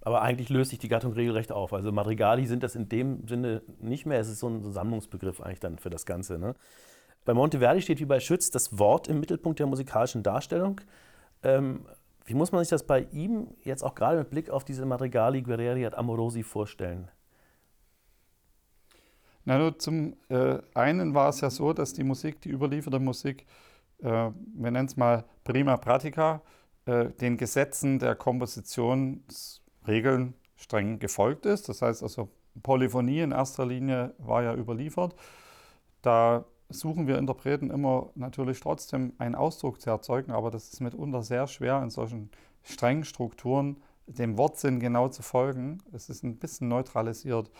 Aber 0.00 0.22
eigentlich 0.22 0.48
löst 0.48 0.70
sich 0.70 0.78
die 0.78 0.88
Gattung 0.88 1.12
regelrecht 1.14 1.50
auf. 1.50 1.72
Also 1.72 1.90
Madrigali 1.90 2.46
sind 2.46 2.62
das 2.62 2.76
in 2.76 2.88
dem 2.88 3.26
Sinne 3.26 3.62
nicht 3.80 4.06
mehr. 4.06 4.20
Es 4.20 4.28
ist 4.28 4.38
so 4.38 4.48
ein 4.48 4.72
Sammlungsbegriff 4.72 5.40
eigentlich 5.40 5.58
dann 5.58 5.78
für 5.78 5.90
das 5.90 6.06
Ganze. 6.06 6.38
Ne? 6.38 6.54
Bei 7.24 7.34
Monteverdi 7.34 7.82
steht 7.82 7.98
wie 7.98 8.04
bei 8.04 8.20
Schütz 8.20 8.52
das 8.52 8.78
Wort 8.78 9.08
im 9.08 9.18
Mittelpunkt 9.18 9.58
der 9.58 9.66
musikalischen 9.66 10.22
Darstellung. 10.22 10.80
Ähm, 11.42 11.86
wie 12.26 12.34
muss 12.34 12.52
man 12.52 12.62
sich 12.62 12.70
das 12.70 12.84
bei 12.84 13.08
ihm 13.10 13.48
jetzt 13.64 13.82
auch 13.82 13.96
gerade 13.96 14.18
mit 14.18 14.30
Blick 14.30 14.50
auf 14.50 14.62
diese 14.64 14.86
Madrigali 14.86 15.42
Guerrieri 15.42 15.82
et 15.82 15.96
Amorosi 15.96 16.44
vorstellen? 16.44 17.08
Na, 19.46 19.58
nur 19.58 19.78
zum 19.78 20.14
äh, 20.28 20.58
einen 20.74 21.14
war 21.14 21.28
es 21.28 21.40
ja 21.40 21.50
so, 21.50 21.72
dass 21.72 21.92
die 21.92 22.02
Musik, 22.02 22.40
die 22.40 22.50
überlieferte 22.50 22.98
Musik, 22.98 23.46
äh, 24.00 24.08
wir 24.08 24.70
nennen 24.70 24.86
es 24.86 24.96
mal 24.96 25.24
prima 25.44 25.76
pratica, 25.76 26.42
äh, 26.84 27.10
den 27.12 27.36
Gesetzen 27.36 28.00
der 28.00 28.16
Kompositionsregeln 28.16 30.34
streng 30.56 30.98
gefolgt 30.98 31.46
ist. 31.46 31.68
Das 31.68 31.80
heißt 31.80 32.02
also, 32.02 32.28
Polyphonie 32.62 33.20
in 33.20 33.30
erster 33.30 33.64
Linie 33.64 34.14
war 34.18 34.42
ja 34.42 34.52
überliefert. 34.52 35.14
Da 36.02 36.44
suchen 36.68 37.06
wir 37.06 37.18
Interpreten 37.18 37.70
immer 37.70 38.10
natürlich 38.16 38.58
trotzdem 38.58 39.12
einen 39.18 39.36
Ausdruck 39.36 39.80
zu 39.80 39.90
erzeugen, 39.90 40.32
aber 40.32 40.50
das 40.50 40.72
ist 40.72 40.80
mitunter 40.80 41.22
sehr 41.22 41.46
schwer 41.46 41.80
in 41.84 41.90
solchen 41.90 42.30
strengen 42.64 43.04
Strukturen 43.04 43.76
dem 44.06 44.38
Wortsinn 44.38 44.80
genau 44.80 45.08
zu 45.08 45.22
folgen. 45.22 45.78
Es 45.92 46.08
ist 46.08 46.24
ein 46.24 46.36
bisschen 46.36 46.68
neutralisiert. 46.68 47.50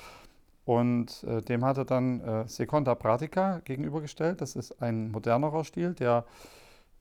Und 0.67 1.23
äh, 1.23 1.41
dem 1.43 1.65
hat 1.65 1.79
er 1.79 1.85
dann 1.85 2.21
äh, 2.21 2.49
Seconda 2.49 2.97
Pratica 2.97 3.61
gegenübergestellt. 3.61 4.41
Das 4.41 4.57
ist 4.57 4.83
ein 4.83 5.13
modernerer 5.13 5.63
Stil, 5.63 5.95
der 5.95 6.27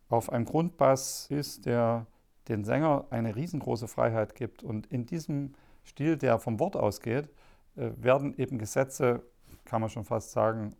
auf 0.07 0.31
einem 0.31 0.45
Grundbass 0.45 1.25
ist, 1.31 1.65
der 1.65 2.05
den 2.48 2.63
Sänger 2.63 3.05
eine 3.10 3.36
riesengroße 3.36 3.88
Freiheit 3.88 4.36
gibt. 4.36 4.62
Und 4.62 4.86
in 4.86 5.07
diesem 5.07 5.55
Stil, 5.84 6.15
der 6.15 6.38
vom 6.38 6.60
Wort 6.60 6.75
ausgeht, 6.75 7.27
äh, 7.75 7.89
werden 7.98 8.38
eben 8.38 8.60
Gesetze, 8.60 9.24
kann 9.65 9.81
man 9.81 9.89
schon 9.89 10.05
fast 10.05 10.31
sagen, 10.31 10.75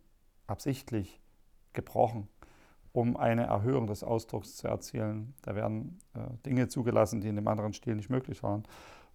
absichtlich 0.46 1.20
gebrochen, 1.72 2.28
um 2.92 3.16
eine 3.16 3.46
Erhöhung 3.46 3.88
des 3.88 4.04
Ausdrucks 4.04 4.54
zu 4.54 4.68
erzielen. 4.68 5.34
Da 5.42 5.56
werden 5.56 5.98
äh, 6.14 6.20
Dinge 6.46 6.68
zugelassen, 6.68 7.20
die 7.20 7.26
in 7.26 7.34
dem 7.34 7.48
anderen 7.48 7.72
Stil 7.72 7.96
nicht 7.96 8.10
möglich 8.10 8.44
waren. 8.44 8.62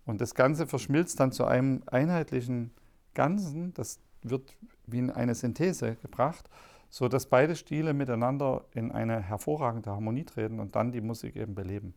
Und 0.06 0.20
das 0.20 0.36
Ganze 0.36 0.68
verschmilzt 0.68 1.22
dann 1.22 1.32
zu 1.32 1.46
einem 1.46 1.84
einheitlichen 1.86 2.72
Ganzen. 3.14 3.74
Das 3.74 4.00
wird 4.22 4.56
wie 4.86 5.00
in 5.00 5.10
eine 5.10 5.36
Synthese 5.36 5.96
gebracht, 5.96 6.50
sodass 6.90 7.26
beide 7.26 7.56
Stile 7.56 7.94
miteinander 7.94 8.66
in 8.74 8.92
eine 8.92 9.22
hervorragende 9.22 9.92
Harmonie 9.92 10.26
treten 10.26 10.60
und 10.60 10.76
dann 10.76 10.92
die 10.92 11.02
Musik 11.02 11.36
eben 11.36 11.56
beleben. 11.56 11.94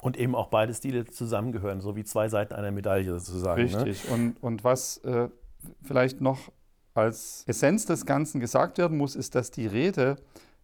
Und 0.00 0.16
eben 0.16 0.34
auch 0.34 0.48
beide 0.48 0.74
Stile 0.74 1.06
zusammengehören, 1.06 1.80
so 1.80 1.96
wie 1.96 2.04
zwei 2.04 2.28
Seiten 2.28 2.54
einer 2.54 2.70
Medaille 2.70 3.18
sozusagen. 3.18 3.64
Ne? 3.64 3.84
Richtig. 3.84 4.08
Ne? 4.08 4.14
Und, 4.14 4.42
und 4.42 4.64
was 4.64 4.98
äh, 4.98 5.28
vielleicht 5.82 6.20
noch 6.20 6.52
als 6.94 7.44
Essenz 7.46 7.86
des 7.86 8.06
Ganzen 8.06 8.40
gesagt 8.40 8.78
werden 8.78 8.96
muss, 8.96 9.16
ist, 9.16 9.34
dass 9.34 9.50
die 9.50 9.66
Rede 9.66 10.16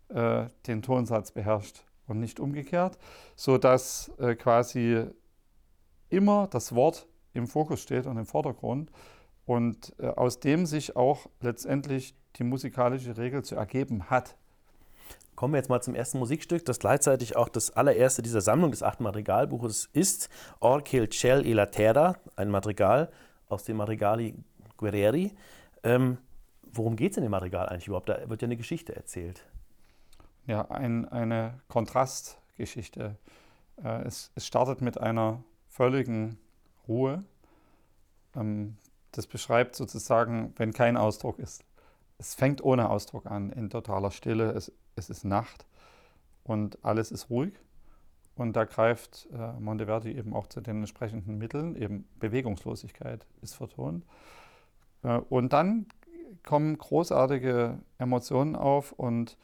äh, 0.08 0.46
den 0.66 0.82
Tonsatz 0.82 1.32
beherrscht 1.32 1.84
und 2.06 2.20
nicht 2.20 2.38
umgekehrt, 2.40 2.98
sodass 3.36 4.10
äh, 4.18 4.34
quasi 4.34 5.04
immer 6.10 6.46
das 6.48 6.74
Wort 6.74 7.08
im 7.32 7.46
Fokus 7.46 7.80
steht 7.80 8.06
und 8.06 8.16
im 8.16 8.26
Vordergrund 8.26 8.90
und 9.46 9.94
äh, 9.98 10.06
aus 10.06 10.40
dem 10.40 10.66
sich 10.66 10.96
auch 10.96 11.26
letztendlich 11.40 12.14
die 12.36 12.44
musikalische 12.44 13.16
Regel 13.16 13.44
zu 13.44 13.54
ergeben 13.56 14.10
hat. 14.10 14.36
Kommen 15.34 15.54
wir 15.54 15.58
jetzt 15.58 15.68
mal 15.68 15.82
zum 15.82 15.94
ersten 15.94 16.18
Musikstück, 16.18 16.64
das 16.64 16.78
gleichzeitig 16.78 17.36
auch 17.36 17.48
das 17.48 17.70
allererste 17.72 18.22
dieser 18.22 18.40
Sammlung 18.40 18.70
des 18.70 18.82
achten 18.82 19.02
Madrigalbuches 19.02 19.88
ist, 19.92 20.28
Orchel 20.60 21.08
Cel 21.10 21.44
e 21.44 21.52
la 21.52 21.66
Terra, 21.66 22.16
ein 22.36 22.50
Madrigal 22.50 23.10
aus 23.48 23.64
dem 23.64 23.78
Madrigali 23.78 24.34
Guerrieri. 24.76 25.32
Ähm, 25.82 26.18
worum 26.62 26.96
geht 26.96 27.12
es 27.12 27.16
in 27.16 27.24
dem 27.24 27.32
Madrigal 27.32 27.68
eigentlich 27.68 27.88
überhaupt? 27.88 28.08
Da 28.08 28.28
wird 28.28 28.42
ja 28.42 28.46
eine 28.46 28.56
Geschichte 28.56 28.94
erzählt. 28.94 29.44
Ja, 30.46 30.70
ein, 30.70 31.08
eine 31.08 31.60
Kontrastgeschichte. 31.68 33.16
Äh, 33.82 34.02
es, 34.02 34.30
es, 34.34 34.46
startet 34.46 34.82
mit 34.82 34.98
einer 34.98 35.42
völligen 35.68 36.38
Ruhe. 36.86 37.24
Ähm, 38.36 38.76
das 39.16 39.26
beschreibt 39.26 39.76
sozusagen, 39.76 40.52
wenn 40.56 40.72
kein 40.72 40.96
Ausdruck 40.96 41.38
ist. 41.38 41.64
Es 42.18 42.34
fängt 42.34 42.62
ohne 42.62 42.90
Ausdruck 42.90 43.26
an, 43.26 43.50
in 43.50 43.70
totaler 43.70 44.10
Stille. 44.10 44.52
Es, 44.52 44.72
es 44.96 45.10
ist 45.10 45.24
Nacht 45.24 45.66
und 46.42 46.84
alles 46.84 47.10
ist 47.10 47.30
ruhig. 47.30 47.54
Und 48.36 48.56
da 48.56 48.64
greift 48.64 49.28
äh, 49.32 49.52
Monteverdi 49.60 50.12
eben 50.12 50.34
auch 50.34 50.48
zu 50.48 50.60
den 50.60 50.78
entsprechenden 50.78 51.38
Mitteln, 51.38 51.76
eben 51.76 52.08
Bewegungslosigkeit 52.18 53.26
ist 53.42 53.54
vertont. 53.54 54.04
Äh, 55.04 55.18
und 55.28 55.52
dann 55.52 55.86
kommen 56.42 56.76
großartige 56.76 57.78
Emotionen 57.98 58.56
auf 58.56 58.90
und 58.92 59.38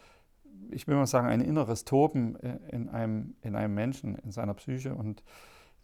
ich 0.72 0.86
will 0.86 0.96
mal 0.96 1.06
sagen, 1.06 1.28
ein 1.28 1.40
inneres 1.40 1.84
Toben 1.84 2.36
äh, 2.36 2.58
in 2.70 2.88
einem, 2.88 3.34
in 3.42 3.54
einem 3.54 3.74
Menschen, 3.74 4.16
in 4.16 4.32
seiner 4.32 4.54
Psyche. 4.54 4.94
Und 4.94 5.22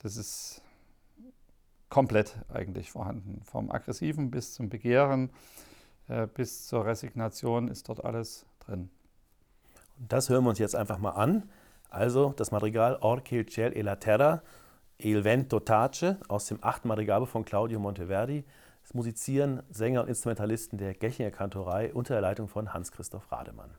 das 0.00 0.16
ist 0.16 0.62
komplett 1.96 2.36
eigentlich 2.52 2.90
vorhanden. 2.90 3.40
Vom 3.42 3.70
Aggressiven 3.70 4.30
bis 4.30 4.52
zum 4.52 4.68
Begehren, 4.68 5.30
äh, 6.08 6.26
bis 6.26 6.66
zur 6.66 6.84
Resignation 6.84 7.68
ist 7.68 7.88
dort 7.88 8.04
alles 8.04 8.44
drin. 8.58 8.90
Das 9.96 10.28
hören 10.28 10.44
wir 10.44 10.50
uns 10.50 10.58
jetzt 10.58 10.76
einfach 10.76 10.98
mal 10.98 11.12
an. 11.12 11.48
Also 11.88 12.34
das 12.36 12.50
Madrigal 12.50 12.98
Orche 13.00 13.36
il 13.36 13.46
ciel 13.46 13.72
e 13.74 13.80
la 13.80 13.96
terra, 13.96 14.42
il 14.98 15.24
vento 15.24 15.58
tace 15.58 16.18
aus 16.28 16.44
dem 16.44 16.58
achten 16.60 16.88
Madrigal 16.88 17.24
von 17.24 17.46
Claudio 17.46 17.80
Monteverdi. 17.80 18.44
Das 18.82 18.92
musizieren 18.92 19.62
Sänger 19.70 20.02
und 20.02 20.08
Instrumentalisten 20.08 20.76
der 20.76 20.92
Gechinger 20.92 21.30
Kantorei 21.30 21.94
unter 21.94 22.12
der 22.12 22.20
Leitung 22.20 22.48
von 22.48 22.74
Hans-Christoph 22.74 23.32
Rademann. 23.32 23.70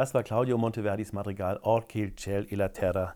Das 0.00 0.14
war 0.14 0.22
Claudio 0.22 0.56
Monteverdis 0.56 1.12
Madrigal 1.12 1.58
Orchi 1.60 2.00
il 2.00 2.16
ciel 2.16 2.46
e 2.48 2.54
la 2.54 2.70
terra 2.70 3.14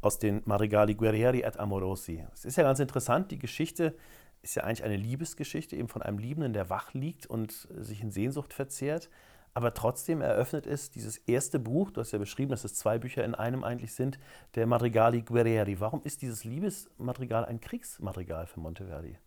aus 0.00 0.18
den 0.18 0.40
Madrigali 0.46 0.94
Guerrieri 0.94 1.42
et 1.42 1.58
Amorosi. 1.58 2.24
Es 2.32 2.46
ist 2.46 2.56
ja 2.56 2.62
ganz 2.62 2.80
interessant, 2.80 3.30
die 3.30 3.38
Geschichte 3.38 3.94
ist 4.40 4.54
ja 4.54 4.64
eigentlich 4.64 4.84
eine 4.84 4.96
Liebesgeschichte, 4.96 5.76
eben 5.76 5.88
von 5.88 6.00
einem 6.00 6.16
Liebenden, 6.16 6.54
der 6.54 6.70
wach 6.70 6.94
liegt 6.94 7.26
und 7.26 7.68
sich 7.76 8.00
in 8.00 8.10
Sehnsucht 8.10 8.54
verzehrt. 8.54 9.10
Aber 9.52 9.74
trotzdem 9.74 10.22
eröffnet 10.22 10.66
es 10.66 10.90
dieses 10.90 11.18
erste 11.18 11.58
Buch, 11.58 11.90
du 11.90 12.00
hast 12.00 12.12
ja 12.12 12.18
beschrieben, 12.18 12.52
dass 12.52 12.64
es 12.64 12.74
zwei 12.74 12.96
Bücher 12.96 13.22
in 13.22 13.34
einem 13.34 13.62
eigentlich 13.62 13.92
sind, 13.92 14.18
der 14.54 14.66
Madrigali 14.66 15.20
Guerrieri. 15.20 15.78
Warum 15.78 16.00
ist 16.04 16.22
dieses 16.22 16.42
Liebesmadrigal 16.44 17.44
ein 17.44 17.60
Kriegsmadrigal 17.60 18.46
für 18.46 18.60
Monteverdi? 18.60 19.18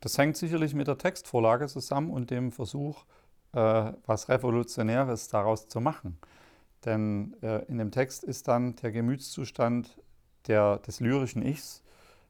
Das 0.00 0.18
hängt 0.18 0.36
sicherlich 0.36 0.74
mit 0.74 0.88
der 0.88 0.98
Textvorlage 0.98 1.68
zusammen 1.68 2.10
und 2.10 2.30
dem 2.30 2.52
Versuch, 2.52 3.06
äh, 3.52 3.92
was 4.06 4.28
Revolutionäres 4.28 5.28
daraus 5.28 5.68
zu 5.68 5.80
machen. 5.80 6.18
Denn 6.84 7.36
äh, 7.42 7.64
in 7.66 7.78
dem 7.78 7.90
Text 7.90 8.24
ist 8.24 8.48
dann 8.48 8.76
der 8.76 8.92
Gemütszustand 8.92 9.98
der, 10.46 10.78
des 10.78 11.00
lyrischen 11.00 11.42
Ichs 11.42 11.82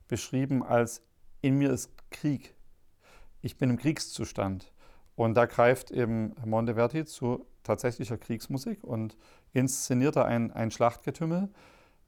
beschrieben 0.08 0.62
als 0.62 1.02
in 1.40 1.56
mir 1.56 1.70
ist 1.70 1.90
Krieg. 2.10 2.54
Ich 3.40 3.56
bin 3.56 3.70
im 3.70 3.78
Kriegszustand. 3.78 4.72
Und 5.14 5.34
da 5.34 5.46
greift 5.46 5.90
eben 5.90 6.34
Monteverdi 6.44 7.04
zu 7.04 7.46
tatsächlicher 7.62 8.18
Kriegsmusik 8.18 8.82
und 8.82 9.16
inszeniert 9.52 10.16
da 10.16 10.24
ein, 10.24 10.50
ein 10.50 10.70
Schlachtgetümmel, 10.70 11.48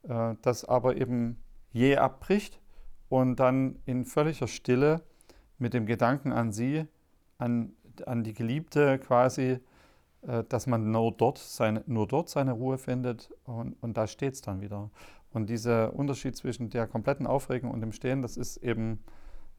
äh, 0.04 0.34
das 0.42 0.64
aber 0.64 0.96
eben 0.96 1.42
je 1.72 1.96
abbricht 1.96 2.60
und 3.08 3.36
dann 3.36 3.78
in 3.84 4.04
völliger 4.04 4.48
Stille 4.48 5.02
mit 5.58 5.74
dem 5.74 5.86
Gedanken 5.86 6.32
an 6.32 6.52
sie, 6.52 6.86
an 7.38 7.74
an 8.06 8.24
die 8.24 8.32
Geliebte 8.32 8.98
quasi, 8.98 9.58
äh, 10.22 10.44
dass 10.48 10.66
man 10.66 10.90
nur 10.90 11.12
dort, 11.12 11.38
seine, 11.38 11.82
nur 11.86 12.06
dort 12.06 12.28
seine 12.28 12.52
Ruhe 12.52 12.78
findet 12.78 13.30
und, 13.44 13.74
und 13.82 13.96
da 13.96 14.06
steht 14.06 14.34
es 14.34 14.40
dann 14.40 14.60
wieder. 14.60 14.90
Und 15.32 15.48
dieser 15.48 15.94
Unterschied 15.94 16.36
zwischen 16.36 16.70
der 16.70 16.86
kompletten 16.86 17.26
Aufregung 17.26 17.70
und 17.70 17.80
dem 17.80 17.92
Stehen, 17.92 18.22
das 18.22 18.36
ist 18.36 18.58
eben 18.58 19.02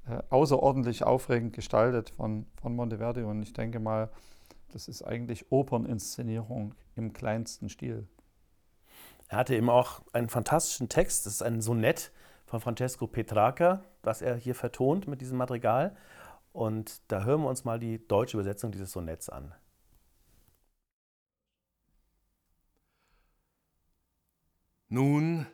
äh, 0.08 0.22
außerordentlich 0.30 1.04
aufregend 1.04 1.54
gestaltet 1.54 2.12
von, 2.12 2.46
von 2.62 2.76
Monteverdi 2.76 3.24
und 3.24 3.41
ich 3.41 3.54
denke 3.54 3.80
mal, 3.80 4.10
das 4.72 4.88
ist 4.88 5.04
eigentlich 5.04 5.52
Operninszenierung 5.52 6.74
im 6.96 7.13
kleinsten 7.13 7.69
Stil. 7.69 8.08
Er 9.28 9.38
hatte 9.38 9.56
eben 9.56 9.69
auch 9.69 10.02
einen 10.12 10.30
fantastischen 10.30 10.89
Text, 10.89 11.26
das 11.26 11.34
ist 11.34 11.41
ein 11.41 11.62
Sonett 11.62 12.12
von 12.46 12.60
Francesco 12.60 13.08
Petrarca, 13.08 13.84
das 14.02 14.22
er 14.22 14.36
hier 14.36 14.56
vertont 14.56 15.08
mit 15.08 15.22
diesem 15.22 15.38
Madrigal. 15.38 15.96
Und 16.54 17.02
da 17.12 17.24
hören 17.24 17.42
wir 17.42 17.50
uns 17.50 17.66
mal 17.66 17.80
die 17.80 18.08
deutsche 18.08 18.38
Übersetzung 18.38 18.72
dieses 18.72 18.92
Sonetts 18.92 19.28
an. 19.28 19.54
Nun, 24.88 25.48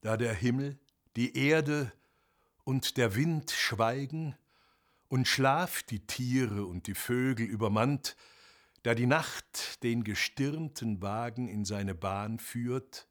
da 0.00 0.16
der 0.16 0.34
Himmel, 0.34 0.76
die 1.14 1.36
Erde 1.36 1.92
und 2.64 2.96
der 2.96 3.14
Wind 3.14 3.52
schweigen 3.52 4.36
und 5.06 5.28
Schlaf 5.28 5.84
die 5.84 6.04
Tiere 6.04 6.66
und 6.66 6.88
die 6.88 6.94
Vögel 6.94 7.46
übermannt, 7.46 8.16
da 8.82 8.96
die 8.96 9.06
Nacht 9.06 9.84
den 9.84 10.02
gestirnten 10.02 11.00
Wagen 11.00 11.46
in 11.46 11.64
seine 11.64 11.94
Bahn 11.94 12.40
führt 12.40 13.06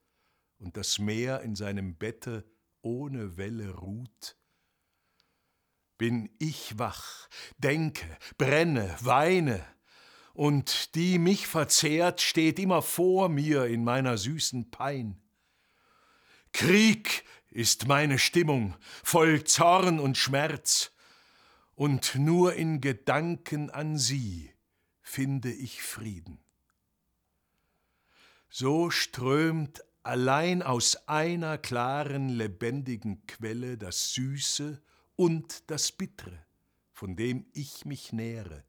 und 0.60 0.76
das 0.76 1.00
Meer 1.00 1.40
in 1.42 1.56
seinem 1.56 1.96
Bette 1.96 2.44
ohne 2.82 3.38
Welle 3.38 3.76
ruht, 3.76 4.36
bin 6.02 6.32
ich 6.40 6.80
wach, 6.80 7.30
denke, 7.60 8.18
brenne, 8.40 8.98
weine, 9.02 9.64
und 10.34 10.96
die 10.96 11.20
mich 11.20 11.46
verzehrt, 11.46 12.22
steht 12.22 12.58
immer 12.58 12.82
vor 12.82 13.30
mir 13.30 13.66
in 13.66 13.84
meiner 13.84 14.18
süßen 14.18 14.72
Pein. 14.72 15.22
Krieg 16.54 17.24
ist 17.52 17.88
meine 17.88 18.18
Stimmung, 18.18 18.76
voll 19.04 19.44
Zorn 19.44 20.00
und 20.00 20.18
Schmerz, 20.18 20.92
und 21.76 22.16
nur 22.16 22.56
in 22.56 22.82
Gedanken 22.82 23.70
an 23.70 24.00
sie 24.00 24.52
finde 25.04 25.52
ich 25.52 25.84
Frieden. 25.84 26.44
So 28.50 28.90
strömt 28.90 29.84
allein 30.02 30.64
aus 30.64 31.08
einer 31.08 31.60
klaren, 31.60 32.28
lebendigen 32.28 33.28
Quelle 33.28 33.78
das 33.78 34.16
Süße 34.16 34.82
und 35.22 35.70
das 35.70 35.92
Bittere, 35.92 36.48
von 36.94 37.16
dem 37.16 37.46
ich 37.54 37.86
mich 37.86 38.12
nähre. 38.12 38.64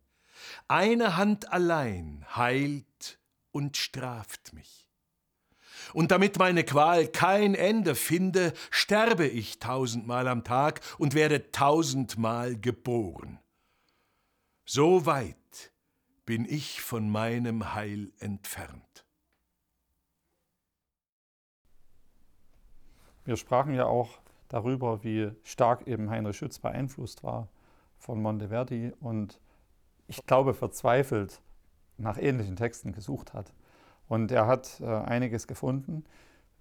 Eine 0.68 1.16
Hand 1.16 1.50
allein 1.50 2.26
heilt 2.36 3.18
und 3.52 3.78
straft 3.78 4.52
mich. 4.52 4.86
Und 5.94 6.10
damit 6.10 6.38
meine 6.38 6.62
Qual 6.62 7.08
kein 7.08 7.54
Ende 7.54 7.94
finde, 7.94 8.52
sterbe 8.70 9.26
ich 9.26 9.60
tausendmal 9.60 10.28
am 10.28 10.44
Tag 10.44 10.82
und 10.98 11.14
werde 11.14 11.50
tausendmal 11.52 12.60
geboren. 12.60 13.38
So 14.66 15.06
weit 15.06 15.72
bin 16.26 16.44
ich 16.44 16.82
von 16.82 17.08
meinem 17.08 17.72
Heil 17.72 18.12
entfernt. 18.18 19.06
Wir 23.24 23.38
sprachen 23.38 23.72
ja 23.72 23.86
auch 23.86 24.21
darüber, 24.52 25.02
wie 25.02 25.32
stark 25.42 25.88
eben 25.88 26.10
Heinrich 26.10 26.36
Schütz 26.36 26.58
beeinflusst 26.58 27.24
war 27.24 27.48
von 27.98 28.20
Monteverdi 28.20 28.92
und 29.00 29.40
ich 30.06 30.24
glaube 30.26 30.52
verzweifelt 30.52 31.40
nach 31.96 32.18
ähnlichen 32.18 32.56
Texten 32.56 32.92
gesucht 32.92 33.32
hat. 33.32 33.54
Und 34.08 34.30
er 34.30 34.46
hat 34.46 34.80
äh, 34.80 34.86
einiges 34.86 35.46
gefunden, 35.46 36.04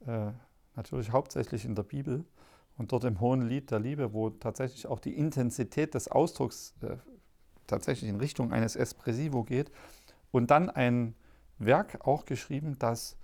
äh, 0.07 0.31
natürlich 0.75 1.11
hauptsächlich 1.11 1.65
in 1.65 1.75
der 1.75 1.83
Bibel 1.83 2.23
und 2.77 2.93
dort 2.93 3.03
im 3.03 3.19
Hohen 3.19 3.41
Lied 3.41 3.71
der 3.71 3.79
Liebe, 3.79 4.13
wo 4.13 4.29
tatsächlich 4.29 4.87
auch 4.87 4.99
die 4.99 5.17
Intensität 5.17 5.93
des 5.93 6.07
Ausdrucks 6.07 6.73
äh, 6.81 6.95
tatsächlich 7.67 8.09
in 8.09 8.17
Richtung 8.17 8.53
eines 8.53 8.77
Espressivo 8.77 9.43
geht. 9.43 9.69
Und 10.31 10.49
dann 10.49 10.69
ein 10.69 11.13
Werk 11.57 12.07
auch 12.07 12.23
geschrieben, 12.23 12.77
das 12.79 13.17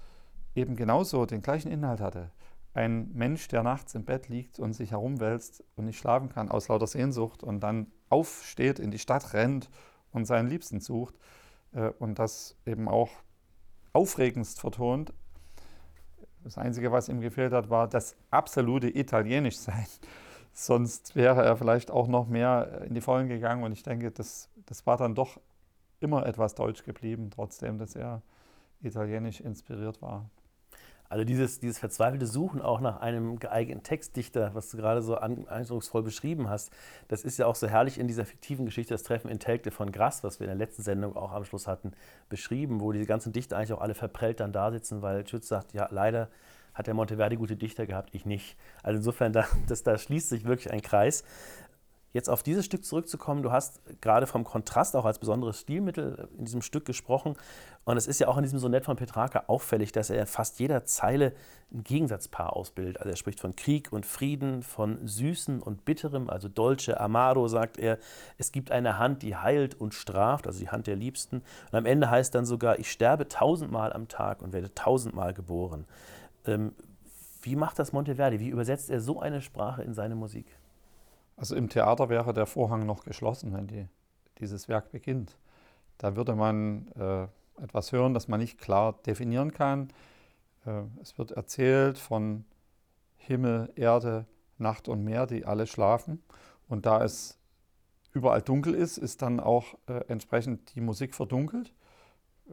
eben 0.56 0.75
genauso 0.75 1.25
den 1.25 1.41
gleichen 1.41 1.71
Inhalt 1.71 2.01
hatte 2.01 2.32
ein 2.77 3.11
Mensch, 3.13 3.47
der 3.47 3.63
nachts 3.63 3.95
im 3.95 4.05
Bett 4.05 4.29
liegt 4.29 4.59
und 4.59 4.73
sich 4.73 4.91
herumwälzt 4.91 5.63
und 5.75 5.85
nicht 5.85 5.97
schlafen 5.97 6.29
kann 6.29 6.49
aus 6.49 6.67
lauter 6.67 6.85
Sehnsucht 6.85 7.43
und 7.43 7.59
dann 7.61 7.87
aufsteht, 8.09 8.77
in 8.77 8.91
die 8.91 8.99
Stadt 8.99 9.33
rennt 9.33 9.69
und 10.11 10.25
seinen 10.25 10.47
Liebsten 10.47 10.79
sucht 10.79 11.15
äh, 11.73 11.89
und 11.97 12.19
das 12.19 12.55
eben 12.65 12.87
auch 12.87 13.09
aufregendst 13.93 14.61
vertont, 14.61 15.11
Das 16.43 16.57
Einzige, 16.57 16.91
was 16.91 17.09
ihm 17.09 17.19
gefehlt 17.19 17.51
hat, 17.51 17.69
war 17.71 17.87
das 17.87 18.15
absolute 18.29 18.95
Italienischsein. 18.95 19.87
Sonst 20.53 21.15
wäre 21.15 21.43
er 21.43 21.57
vielleicht 21.57 21.89
auch 21.89 22.07
noch 22.07 22.27
mehr 22.27 22.83
in 22.87 22.93
die 22.93 23.01
Vollen 23.01 23.27
gegangen. 23.27 23.63
Und 23.63 23.71
ich 23.71 23.83
denke, 23.83 24.11
das, 24.11 24.49
das 24.67 24.85
war 24.85 24.97
dann 24.97 25.15
doch 25.15 25.39
immer 25.99 26.25
etwas 26.27 26.53
deutsch 26.53 26.83
geblieben, 26.83 27.31
trotzdem, 27.33 27.79
dass 27.79 27.95
er 27.95 28.21
italienisch 28.81 29.41
inspiriert 29.41 30.01
war. 30.01 30.29
Also 31.10 31.24
dieses, 31.24 31.60
dieses 31.60 31.80
verzweifelte 31.80 32.26
Suchen 32.26 32.62
auch 32.62 32.82
nach 32.82 33.00
einem 33.00 33.39
geeigneten 33.39 33.84
Textdichter, 33.84 34.54
was 34.54 34.70
du 34.70 34.78
gerade 34.78 35.02
so 35.02 35.17
eindrucksvoll 35.17 36.04
beschrieben 36.04 36.50
hast, 36.50 36.72
das 37.08 37.24
ist 37.24 37.38
ja 37.38 37.46
auch 37.46 37.56
so 37.56 37.67
herrlich 37.67 38.00
in 38.00 38.08
dieser 38.08 38.26
fiktiven 38.26 38.65
Geschichte, 38.65 38.93
das 38.93 39.04
Treffen 39.04 39.30
in 39.30 39.39
Telgte 39.39 39.72
von 39.72 39.91
Grass, 39.91 40.24
was 40.24 40.39
wir 40.39 40.46
in 40.46 40.58
der 40.58 40.67
letzten 40.67 40.84
Sendung 40.84 41.15
auch 41.15 41.32
am 41.32 41.46
Schluss 41.46 41.67
hatten, 41.67 41.93
beschrieben, 42.30 42.82
wo 42.82 42.91
diese 42.91 43.06
ganzen 43.06 43.32
Dichter 43.32 43.58
eigentlich 43.58 43.74
auch 43.74 43.82
alle 43.82 43.96
verprellt 43.96 44.39
dann 44.39 44.52
da 44.52 44.72
sitzen, 44.72 45.02
weil 45.02 45.26
Schütz 45.28 45.48
sagt, 45.48 45.74
ja 45.74 45.88
leider 45.91 46.30
hat 46.78 46.86
der 46.86 46.93
Monteverdi 46.93 47.38
gute 47.38 47.56
Dichter 47.56 47.88
gehabt, 47.88 48.13
ich 48.13 48.26
nicht. 48.26 48.56
Also 48.84 48.98
insofern, 48.98 49.34
da, 49.34 49.48
das, 49.67 49.84
da 49.84 49.98
schließt 49.98 50.30
sich 50.30 50.46
wirklich 50.46 50.72
ein 50.72 50.82
Kreis. 50.82 51.24
Jetzt 52.13 52.30
auf 52.30 52.41
dieses 52.41 52.65
Stück 52.65 52.86
zurückzukommen, 52.86 53.43
du 53.43 53.52
hast 53.52 53.82
gerade 54.02 54.28
vom 54.28 54.43
Kontrast 54.43 54.96
auch 54.96 55.06
als 55.06 55.20
besonderes 55.20 55.60
Stilmittel 55.60 56.30
in 56.38 56.46
diesem 56.46 56.62
Stück 56.62 56.86
gesprochen. 56.86 57.36
Und 57.84 57.98
es 57.98 58.08
ist 58.08 58.20
ja 58.20 58.28
auch 58.28 58.38
in 58.38 58.43
diesem 58.43 58.60
Sonett 58.60 58.86
von 58.86 58.96
Petrarca 58.96 59.43
auffällig, 59.48 59.91
dass 59.91 60.10
er 60.10 60.26
fast 60.26 60.60
jeder 60.60 60.86
Zeile 60.86 61.34
ein 61.72 61.84
Gegensatzpaar 61.84 62.56
ausbildet. 62.56 62.98
Also 62.98 63.10
er 63.10 63.17
spricht 63.17 63.41
von 63.41 63.56
Krieg 63.56 63.91
und 63.91 64.06
Frieden, 64.06 64.63
von 64.63 65.06
Süßen 65.06 65.62
und 65.62 65.84
Bitterem, 65.84 66.30
also 66.30 66.48
Dolce, 66.48 67.00
Amaro, 67.00 67.48
sagt 67.50 67.78
er. 67.78 67.98
Es 68.38 68.54
gibt 68.54 68.72
eine 68.72 68.98
Hand, 68.98 69.22
die 69.22 69.36
heilt 69.36 69.76
und 69.76 69.93
straft, 69.93 70.48
also 70.48 70.60
die 70.60 70.70
Hand 70.70 70.88
der 70.88 70.96
Liebsten. 70.96 71.43
Und 71.72 71.78
am 71.78 71.86
Ende 71.86 72.10
heißt 72.10 72.34
dann 72.34 72.46
sogar, 72.46 72.80
ich 72.80 72.89
sterbe 72.89 73.28
tausendmal 73.28 73.91
am 73.91 74.08
Tag 74.08 74.41
und 74.41 74.54
werde 74.54 74.74
tausendmal 74.74 75.34
geboren. 75.34 75.86
Ähm, 76.46 76.74
wie 77.41 77.56
macht 77.56 77.80
das 77.80 77.91
Monteverdi? 77.91 78.39
Wie 78.39 78.50
übersetzt 78.50 78.89
er 78.89 79.02
so 79.02 79.20
eine 79.20 79.41
Sprache 79.41 79.84
in 79.84 79.93
seine 79.93 80.15
Musik? 80.15 80.46
Also 81.38 81.56
im 81.56 81.69
Theater 81.69 82.10
wäre 82.10 82.34
der 82.34 82.47
Vorhang 82.47 82.86
noch 82.86 83.04
geschlossen, 83.06 83.54
wenn 83.54 83.67
die, 83.67 83.88
dieses 84.39 84.67
Werk 84.67 84.91
beginnt. 84.91 85.38
Da 86.00 86.15
würde 86.15 86.36
man 86.36 86.88
äh, 86.93 87.28
etwas 87.63 87.91
hören, 87.91 88.13
das 88.13 88.28
man 88.28 88.39
nicht 88.39 88.60
klar 88.60 89.00
definieren 89.06 89.54
kann. 89.54 89.93
Äh, 90.65 90.82
es 91.02 91.17
wird 91.17 91.32
erzählt 91.32 91.97
von 91.97 92.43
Himmel, 93.15 93.71
Erde, 93.76 94.26
Nacht 94.58 94.88
und 94.88 95.04
Meer, 95.04 95.28
die 95.28 95.45
alle 95.45 95.67
schlafen. 95.67 96.23
Und 96.67 96.86
da 96.86 97.04
es 97.04 97.38
überall 98.13 98.41
dunkel 98.41 98.73
ist, 98.73 98.97
ist 98.97 99.21
dann 99.21 99.39
auch 99.39 99.76
äh, 99.88 100.04
entsprechend 100.08 100.76
die 100.76 100.82
Musik 100.82 101.13
verdunkelt. 101.13 101.71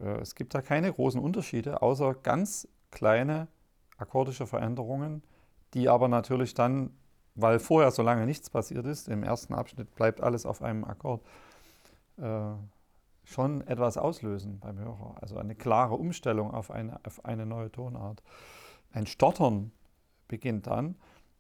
Äh, 0.01 0.21
es 0.21 0.35
gibt 0.35 0.55
da 0.55 0.61
keine 0.61 0.93
großen 0.93 1.21
Unterschiede, 1.21 1.81
außer 1.83 2.15
ganz 2.15 2.69
kleine 2.91 3.49
akkordische 3.97 4.47
Veränderungen, 4.47 5.23
die 5.73 5.89
aber 5.89 6.09
natürlich 6.09 6.55
dann 6.55 6.91
weil 7.35 7.59
vorher 7.59 7.91
so 7.91 8.03
lange 8.03 8.27
nichts 8.27 8.51
passiert 8.51 8.87
ist, 8.87 9.09
im 9.09 9.23
ersten 9.23 9.55
Abschnitt 9.55 9.95
bleibt 9.95 10.21
alles 10.21 10.47
auf 10.47 10.63
einem 10.63 10.85
Akkord, 10.85 11.23
äh, 12.17 12.53
schon 13.25 13.67
etwas 13.67 13.97
auslösen 13.97 14.61
beim 14.61 14.79
Hörer. 14.79 15.17
Also 15.21 15.39
eine 15.39 15.55
klare 15.55 15.95
Umstellung 15.95 16.53
auf 16.53 16.71
eine, 16.71 17.01
auf 17.05 17.25
eine 17.25 17.47
neue 17.47 17.73
Tonart. 17.73 18.23
Ein 18.93 19.07
Stottern 19.07 19.73
beginnt 20.29 20.67
dann, 20.67 20.95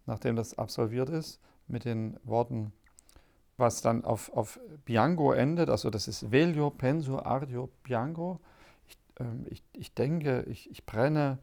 nachdem 0.06 0.36
das 0.36 0.58
absolviert 0.58 1.10
ist, 1.10 1.40
mit 1.68 1.84
den 1.84 2.18
Worten, 2.24 2.72
was 3.56 3.80
dann 3.80 4.04
auf, 4.04 4.32
auf 4.32 4.58
Bianco 4.84 5.32
endet, 5.32 5.70
also 5.70 5.90
das 5.90 6.08
ist 6.08 6.32
Velio, 6.32 6.70
Penso, 6.70 7.20
Ardio, 7.20 7.70
Bianco. 7.84 8.40
Ich, 8.88 8.98
äh, 9.20 9.24
ich, 9.48 9.62
ich 9.72 9.94
denke, 9.94 10.42
ich, 10.48 10.70
ich 10.70 10.84
brenne, 10.84 11.38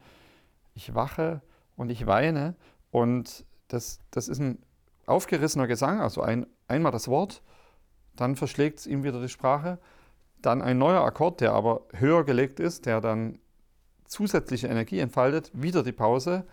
ich 0.74 0.94
wache 0.94 1.42
und 1.78 1.90
ich 1.90 2.06
weine. 2.08 2.56
Und 2.92 3.46
das, 3.74 4.00
das 4.12 4.28
ist 4.28 4.40
ein 4.40 4.60
aufgerissener 5.06 5.68
Gesang, 5.68 6.00
also 6.00 6.22
ein, 6.22 6.46
einmal 6.68 6.92
das 6.92 7.08
Wort, 7.08 7.42
dann 8.16 8.36
verschlägt 8.36 8.80
es 8.80 8.88
ihm 8.88 9.04
wieder 9.04 9.22
die 9.22 9.30
Sprache, 9.30 9.80
dann 10.42 10.62
ein 10.62 10.78
neuer 10.78 11.04
Akkord, 11.04 11.42
der 11.42 11.54
aber 11.54 11.82
höher 11.94 12.24
gelegt 12.24 12.60
ist, 12.60 12.86
der 12.86 13.02
dann 13.02 13.40
zusätzliche 14.06 14.68
Energie 14.68 15.00
entfaltet, 15.00 15.52
wieder 15.54 15.84
die 15.84 15.92
Pause, 15.92 16.46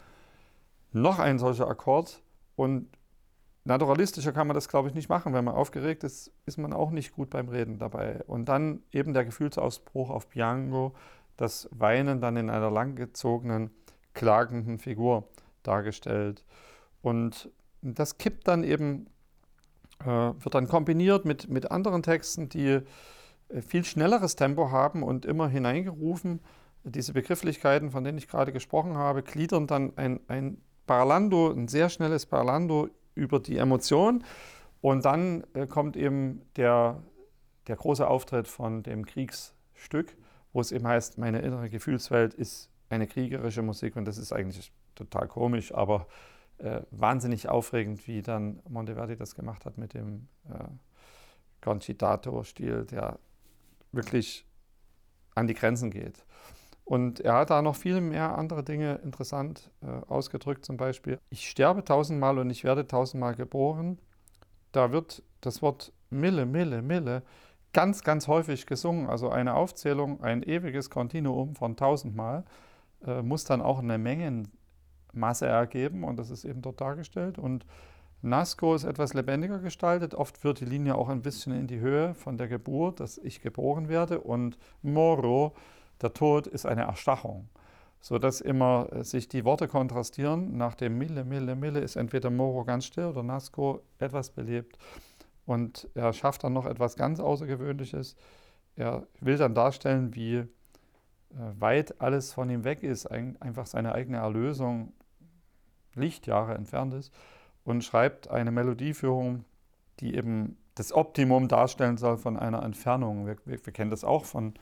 noch 0.93 1.19
ein 1.19 1.39
solcher 1.39 1.69
Akkord 1.69 2.23
und 2.57 2.89
naturalistischer 3.65 4.33
kann 4.33 4.47
man 4.47 4.55
das, 4.55 4.69
glaube 4.69 4.89
ich, 4.89 4.95
nicht 4.95 5.09
machen. 5.09 5.35
Wenn 5.35 5.45
man 5.45 5.55
aufgeregt 5.55 6.03
ist, 6.03 6.33
ist 6.47 6.59
man 6.59 6.73
auch 6.73 6.91
nicht 6.91 7.13
gut 7.13 7.31
beim 7.31 7.49
Reden 7.49 7.79
dabei. 7.79 8.23
Und 8.27 8.49
dann 8.49 8.83
eben 8.93 9.13
der 9.13 9.25
Gefühlsausbruch 9.25 10.11
auf 10.11 10.29
Piano, 10.29 10.95
das 11.37 11.69
Weinen 11.71 12.21
dann 12.21 12.37
in 12.37 12.49
einer 12.49 12.71
langgezogenen, 12.71 13.71
klagenden 14.15 14.79
Figur 14.79 15.29
dargestellt. 15.63 16.45
Und 17.03 17.51
das 17.83 18.19
kippt 18.19 18.49
dann 18.49 18.65
eben, 18.65 19.07
äh, 20.01 20.07
wird 20.07 20.55
dann 20.55 20.69
kombiniert 20.69 21.25
mit, 21.25 21.49
mit 21.49 21.71
anderen 21.71 22.03
Texten, 22.03 22.49
die 22.49 22.81
äh, 23.49 23.63
viel 23.63 23.85
schnelleres 23.85 24.37
Tempo 24.37 24.71
haben 24.71 25.03
und 25.03 25.25
immer 25.25 25.49
hineingerufen. 25.49 26.41
Diese 26.85 27.13
Begrifflichkeiten, 27.13 27.91
von 27.91 28.05
denen 28.05 28.19
ich 28.19 28.29
gerade 28.29 28.53
gesprochen 28.53 28.97
habe, 28.97 29.23
gliedern 29.23 29.67
dann 29.67 29.93
ein, 29.97 30.21
ein 30.29 30.59
Parlando, 30.87 31.51
ein 31.51 31.69
sehr 31.69 31.89
schnelles 31.89 32.27
Parlando 32.27 32.89
über 33.15 33.41
die 33.41 33.59
Emotion. 33.59 34.25
Und 34.81 35.05
dann 35.05 35.45
äh, 35.55 35.67
kommt 35.67 35.97
eben 35.97 36.43
der, 36.57 37.03
der 37.67 37.77
große 37.77 38.07
Auftritt 38.07 38.49
von 38.49 38.83
dem 38.83 39.07
Kriegsstück, 39.07 40.17
wo 40.53 40.61
es 40.61 40.73
eben 40.73 40.87
heißt, 40.87 41.19
meine 41.19 41.41
innere 41.41 41.69
Gefühlswelt 41.69 42.35
ist 42.35 42.71
eine 42.89 43.07
kriegerische 43.07 43.63
Musik 43.63 43.97
und 43.97 44.07
das 44.07 44.19
ist 44.19 44.33
eigentlich 44.33 44.73
total 44.95 45.29
komisch, 45.29 45.75
aber 45.75 46.07
äh, 46.59 46.83
wahnsinnig 46.91 47.49
aufregend, 47.49 48.07
wie 48.07 48.23
dann 48.23 48.61
Monteverdi 48.69 49.17
das 49.17 49.35
gemacht 49.35 49.65
hat 49.65 49.79
mit 49.79 49.95
dem 49.95 50.29
äh, 50.49 50.65
Concitato-Stil, 51.61 52.85
der 52.87 53.19
wirklich 53.93 54.47
an 55.35 55.47
die 55.47 55.55
Grenzen 55.55 55.91
geht. 55.91 56.25
Und 56.85 57.21
er 57.21 57.35
hat 57.35 57.51
da 57.51 57.61
noch 57.61 57.77
viel 57.77 58.01
mehr 58.01 58.37
andere 58.39 58.65
Dinge 58.65 58.97
interessant 59.05 59.71
äh, 59.83 59.87
ausgedrückt, 60.09 60.65
zum 60.65 60.77
Beispiel, 60.77 61.19
ich 61.29 61.49
sterbe 61.49 61.85
tausendmal 61.85 62.39
und 62.39 62.49
ich 62.51 62.65
werde 62.65 62.87
tausendmal 62.87 63.35
geboren. 63.35 63.99
Da 64.73 64.91
wird 64.91 65.23
das 65.41 65.61
Wort 65.61 65.93
Mille, 66.11 66.47
Mille, 66.47 66.83
Mille 66.83 67.23
ganz, 67.73 68.03
ganz 68.03 68.27
häufig 68.27 68.67
gesungen. 68.67 69.07
Also 69.07 69.29
eine 69.29 69.55
Aufzählung, 69.55 70.23
ein 70.23 70.43
ewiges 70.43 70.91
Kontinuum 70.91 71.55
von 71.55 71.77
tausendmal 71.77 72.45
äh, 73.07 73.23
muss 73.23 73.45
dann 73.45 73.61
auch 73.61 73.79
eine 73.79 73.99
Mengen 73.99 74.51
Masse 75.19 75.47
ergeben 75.47 76.05
und 76.05 76.19
das 76.19 76.31
ist 76.31 76.45
eben 76.45 76.63
dort 76.63 76.81
dargestellt. 76.81 77.39
Und 77.39 77.67
Nasco 78.21 78.75
ist 78.75 78.85
etwas 78.85 79.15
lebendiger 79.15 79.59
gestaltet. 79.59 80.15
Oft 80.15 80.43
wird 80.43 80.61
die 80.61 80.65
Linie 80.65 80.97
auch 80.97 81.09
ein 81.09 81.23
bisschen 81.23 81.53
in 81.53 81.69
die 81.69 81.79
Höhe 81.79 82.15
von 82.15 82.37
der 82.37 82.49
Geburt, 82.49 82.99
dass 83.01 83.19
ich 83.19 83.41
geboren 83.41 83.89
werde. 83.89 84.21
Und 84.21 84.59
Moro, 84.83 85.55
der 86.03 86.15
Tod, 86.15 86.49
ist 86.49 86.67
eine 86.67 86.83
Erstachung, 86.83 87.49
sodass 88.01 88.41
immer 88.41 88.89
äh, 88.93 89.05
sich 89.05 89.29
die 89.29 89.45
Worte 89.45 89.69
kontrastieren. 89.69 90.57
Nach 90.57 90.75
dem 90.75 90.99
Mille, 90.99 91.25
Mille, 91.25 91.55
Mille 91.55 91.81
ist 91.81 91.95
entweder 91.95 92.31
Moro 92.31 92.65
ganz 92.65 92.87
still 92.87 93.07
oder 93.07 93.23
Nasco 93.23 93.83
etwas 93.99 94.31
belebt. 94.31 94.79
Und 95.47 95.89
er 95.95 96.13
schafft 96.13 96.43
dann 96.43 96.53
noch 96.53 96.67
etwas 96.67 96.97
ganz 96.97 97.21
Außergewöhnliches. 97.21 98.17
Er 98.75 99.07
will 99.21 99.37
dann 99.37 99.55
darstellen, 99.55 100.15
wie 100.17 100.35
äh, 100.35 100.47
weit 101.59 102.01
alles 102.01 102.33
von 102.33 102.51
ihm 102.51 102.65
weg 102.65 102.83
ist, 102.83 103.07
einfach 103.07 103.67
seine 103.67 103.95
eigene 103.95 104.19
Erlösung 104.19 104.93
Lichtjahre 105.95 106.55
entfernt 106.55 106.95
ist 106.95 107.13
und 107.65 107.85
schreibt 107.85 108.31
eine 108.31 108.51
Melodieführung, 108.51 109.45
die 110.01 110.15
eben 110.15 110.57
das 110.75 110.93
Optimum 110.93 111.49
darstellen 111.49 111.97
soll 111.97 112.17
von 112.17 112.37
einer 112.37 112.63
Entfernung. 112.63 113.27
Wir, 113.27 113.37
wir, 113.45 113.65
wir 113.65 113.73
kennen 113.73 113.91
das 113.91 114.05
auch 114.05 114.25
von 114.25 114.55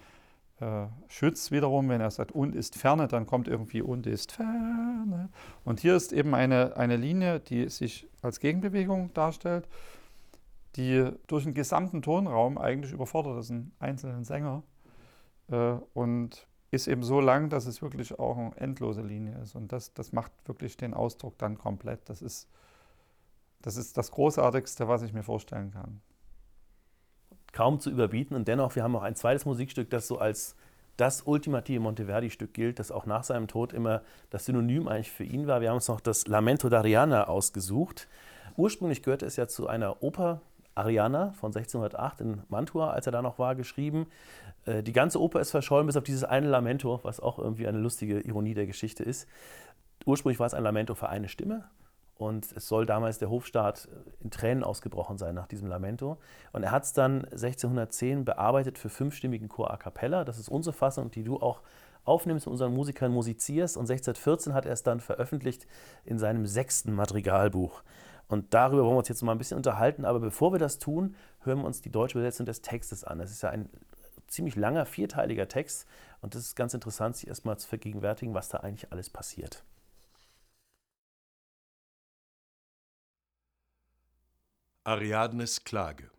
äh, 0.61 0.87
Schütz 1.09 1.51
wiederum, 1.51 1.89
wenn 1.89 2.01
er 2.01 2.11
sagt 2.11 2.33
und 2.33 2.55
ist 2.55 2.77
ferne, 2.77 3.09
dann 3.09 3.27
kommt 3.27 3.49
irgendwie 3.49 3.83
und 3.83 4.07
ist 4.07 4.33
ferne. 4.33 5.29
Und 5.65 5.81
hier 5.81 5.95
ist 5.95 6.13
eben 6.13 6.35
eine, 6.35 6.77
eine 6.77 6.97
Linie, 6.97 7.41
die 7.41 7.69
sich 7.69 8.09
als 8.23 8.41
Gegenbewegung 8.41 9.13
darstellt, 9.13 9.69
die 10.77 11.11
durch 11.27 11.45
den 11.45 11.55
gesamten 11.55 12.03
Tonraum 12.03 12.59
eigentlich 12.59 12.93
überfordert 12.93 13.39
ist, 13.39 13.51
einen 13.51 13.73
einzelnen 13.79 14.25
Sänger. 14.25 14.63
Äh, 15.51 15.75
und 15.93 16.47
ist 16.71 16.89
eben 16.89 17.03
so 17.03 17.21
lang, 17.21 17.49
dass 17.49 17.67
es 17.67 17.81
wirklich 17.83 18.19
auch 18.19 18.37
eine 18.37 18.57
endlose 18.57 19.03
Linie 19.03 19.39
ist. 19.43 19.55
Und 19.55 19.73
das, 19.73 19.95
das 19.95 20.13
macht 20.13 20.33
wirklich 20.47 20.77
den 20.77 20.95
Ausdruck 20.95 21.39
dann 21.39 21.59
komplett. 21.59 22.01
Das 22.09 22.23
ist, 22.23 22.49
das 23.63 23.77
ist 23.77 23.97
das 23.97 24.11
Großartigste, 24.11 24.89
was 24.89 25.03
ich 25.03 25.13
mir 25.13 25.23
vorstellen 25.23 25.73
kann. 25.73 26.01
Kaum 27.53 27.81
zu 27.81 27.91
überbieten. 27.91 28.35
Und 28.35 28.49
dennoch, 28.49 28.75
wir 28.75 28.83
haben 28.83 28.97
auch 28.97 29.03
ein 29.03 29.17
zweites 29.17 29.47
Musikstück, 29.47 29.91
das 29.91 30.09
so 30.09 30.19
als 30.19 30.57
das 30.97 31.23
ultimative 31.23 31.81
Monteverdi-Stück 31.81 32.55
gilt, 32.55 32.79
das 32.79 32.91
auch 32.91 33.07
nach 33.07 33.23
seinem 33.23 33.49
Tod 33.49 33.73
immer 33.73 34.03
das 34.31 34.47
Synonym 34.47 34.89
eigentlich 34.89 35.11
für 35.11 35.25
ihn 35.25 35.47
war. 35.47 35.61
Wir 35.61 35.69
haben 35.69 35.77
uns 35.77 35.89
noch 35.89 36.01
das 36.01 36.27
Lamento 36.27 36.69
d'Ariana 36.69 37.25
ausgesucht. 37.25 38.09
Ursprünglich 38.57 39.03
gehörte 39.03 39.27
es 39.27 39.37
ja 39.37 39.47
zu 39.47 39.69
einer 39.69 40.03
Oper, 40.03 40.41
Ariana 40.77 41.33
von 41.33 41.49
1608 41.49 42.21
in 42.21 42.43
Mantua, 42.49 42.91
als 42.91 43.07
er 43.07 43.13
da 43.13 43.23
noch 43.23 43.39
war, 43.39 43.55
geschrieben. 43.55 44.07
Äh, 44.67 44.83
die 44.83 44.93
ganze 44.93 45.21
Oper 45.21 45.41
ist 45.41 45.51
verschollen, 45.51 45.87
bis 45.87 45.97
auf 45.97 46.05
dieses 46.05 46.23
eine 46.23 46.49
Lamento, 46.49 47.01
was 47.03 47.19
auch 47.19 47.39
irgendwie 47.39 47.67
eine 47.67 47.79
lustige 47.79 48.21
Ironie 48.21 48.55
der 48.55 48.67
Geschichte 48.67 49.03
ist. 49.03 49.27
ursprünglich 50.05 50.39
war 50.39 50.47
es 50.47 50.55
ein 50.55 50.63
Lamento 50.63 50.95
für 50.95 51.09
eine 51.09 51.29
Stimme. 51.29 51.65
Und 52.19 52.51
es 52.53 52.67
soll 52.69 52.87
damals 52.87 53.19
der 53.19 53.29
Hofstaat 53.29 53.89
in 54.21 54.31
Tränen 54.31 54.65
ausgebrochen 54.65 55.19
sein 55.19 55.35
nach 55.35 55.47
diesem 55.47 55.69
Lamento. 55.69 56.17
Und 56.53 56.63
er 56.63 56.71
hat 56.71 56.85
es 56.85 56.95
dann 56.95 57.25
1610 57.27 58.25
bearbeitet 58.25 58.79
für 58.79 58.89
fünfstimmigen 58.89 59.49
Chor 59.49 59.71
a 59.71 59.77
cappella. 59.77 60.25
Das 60.25 60.39
ist 60.39 60.49
unsere 60.49 60.73
Fassung, 60.75 61.11
die 61.11 61.25
du 61.25 61.37
auch 61.37 61.61
aufnimmst, 62.05 62.47
mit 62.47 62.53
unseren 62.53 62.73
Musikern 62.73 63.13
musizierst. 63.13 63.77
Und 63.77 63.83
1614 63.91 64.55
hat 64.55 64.65
er 64.65 64.73
es 64.73 64.83
dann 64.83 65.01
veröffentlicht 65.01 65.67
in 66.05 66.19
seinem 66.19 66.47
sechsten 66.47 66.95
Madrigalbuch. 66.95 67.83
Und 68.29 68.55
darüber 68.55 68.83
wollen 68.83 68.95
wir 68.95 68.99
uns 68.99 69.09
jetzt 69.09 69.23
mal 69.23 69.33
ein 69.33 69.39
bisschen 69.39 69.57
unterhalten. 69.57 70.05
Aber 70.05 70.21
bevor 70.21 70.53
wir 70.53 70.59
das 70.59 70.79
tun, 70.79 71.15
hören 71.41 71.59
wir 71.59 71.65
uns 71.65 71.81
die 71.81 71.91
deutsche 71.91 72.19
Übersetzung 72.19 72.47
des 72.47 72.61
Textes 72.61 73.05
an. 73.05 73.19
Das 73.19 73.31
ist 73.31 73.43
ja 73.43 73.51
ein 73.51 73.69
ziemlich 74.27 74.57
langer, 74.57 74.87
vierteiliger 74.87 75.49
Text. 75.49 75.87
Und 76.21 76.35
das 76.35 76.43
ist 76.43 76.57
ganz 76.57 76.75
interessant, 76.75 77.17
sich 77.17 77.29
erstmal 77.29 77.59
zu 77.59 77.69
vergegenwärtigen, 77.69 78.35
was 78.35 78.49
da 78.49 78.59
eigentlich 78.59 78.91
alles 78.93 79.11
passiert. 79.11 79.65
Ariadnes 84.85 85.65
Klage. 85.65 86.11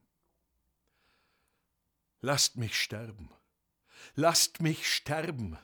Lasst 2.19 2.57
mich 2.57 2.75
sterben, 2.81 3.29
lasst 4.15 4.61
mich 4.61 4.91
sterben. 4.91 5.57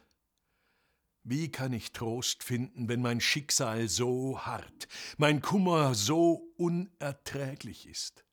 Wie 1.24 1.50
kann 1.50 1.72
ich 1.72 1.94
Trost 1.94 2.44
finden, 2.44 2.90
wenn 2.90 3.02
mein 3.02 3.22
Schicksal 3.22 3.88
so 3.88 4.40
hart, 4.42 4.88
mein 5.18 5.42
Kummer 5.42 5.96
so 5.96 6.54
unerträglich 6.58 7.88
ist? 7.88 8.26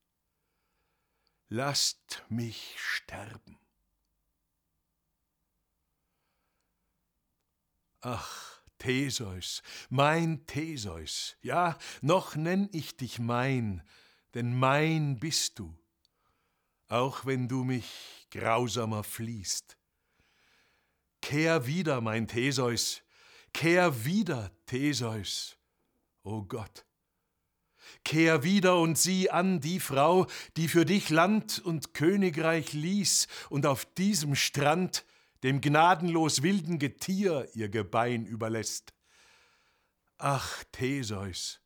Lasst 1.48 2.24
mich 2.28 2.74
sterben. 2.78 3.58
Ach, 8.00 8.60
Theseus, 8.78 9.62
mein 9.88 10.46
Theseus, 10.46 11.36
ja, 11.42 11.78
noch 12.00 12.34
nenn 12.34 12.68
ich 12.72 12.96
dich 12.96 13.18
mein, 13.18 13.86
denn 14.34 14.58
mein 14.58 15.20
bist 15.20 15.58
du, 15.58 15.78
auch 16.88 17.26
wenn 17.26 17.46
du 17.46 17.62
mich 17.62 18.26
grausamer 18.30 19.04
fliehst. 19.04 19.79
Kehr 21.20 21.66
wieder, 21.66 22.00
mein 22.00 22.26
Theseus, 22.26 23.02
kehr 23.52 24.04
wieder, 24.04 24.50
Theseus, 24.66 25.56
o 26.22 26.42
Gott. 26.42 26.84
Kehr 28.04 28.42
wieder 28.42 28.78
und 28.78 28.96
sieh 28.96 29.30
an 29.30 29.60
die 29.60 29.80
Frau, 29.80 30.26
die 30.56 30.68
für 30.68 30.84
dich 30.84 31.10
Land 31.10 31.58
und 31.58 31.92
Königreich 31.94 32.72
ließ 32.72 33.26
und 33.50 33.66
auf 33.66 33.84
diesem 33.84 34.34
Strand 34.34 35.04
dem 35.42 35.60
gnadenlos 35.60 36.42
wilden 36.42 36.78
Getier 36.78 37.48
ihr 37.54 37.68
Gebein 37.68 38.26
überlässt. 38.26 38.92
Ach, 40.18 40.64
Theseus, 40.72 41.59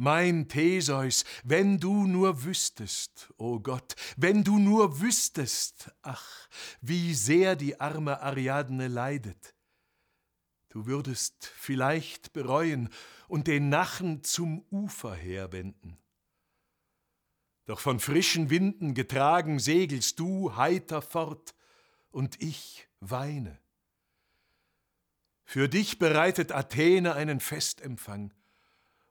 mein 0.00 0.48
Theseus, 0.48 1.26
wenn 1.44 1.78
du 1.78 2.06
nur 2.06 2.44
wüsstest, 2.44 3.32
o 3.36 3.56
oh 3.56 3.60
Gott, 3.60 3.94
wenn 4.16 4.42
du 4.44 4.58
nur 4.58 5.02
wüsstest, 5.02 5.92
ach, 6.00 6.48
wie 6.80 7.12
sehr 7.12 7.54
die 7.54 7.78
arme 7.80 8.22
Ariadne 8.22 8.88
leidet. 8.88 9.54
Du 10.70 10.86
würdest 10.86 11.52
vielleicht 11.54 12.32
bereuen 12.32 12.88
und 13.28 13.46
den 13.46 13.68
Nachen 13.68 14.24
zum 14.24 14.64
Ufer 14.70 15.14
herwenden. 15.14 15.98
Doch 17.66 17.80
von 17.80 18.00
frischen 18.00 18.48
Winden 18.48 18.94
getragen 18.94 19.58
segelst 19.58 20.18
du 20.18 20.56
heiter 20.56 21.02
fort, 21.02 21.54
und 22.10 22.42
ich 22.42 22.88
weine. 22.98 23.60
Für 25.44 25.68
dich 25.68 25.98
bereitet 25.98 26.52
Athene 26.52 27.14
einen 27.14 27.38
Festempfang, 27.38 28.32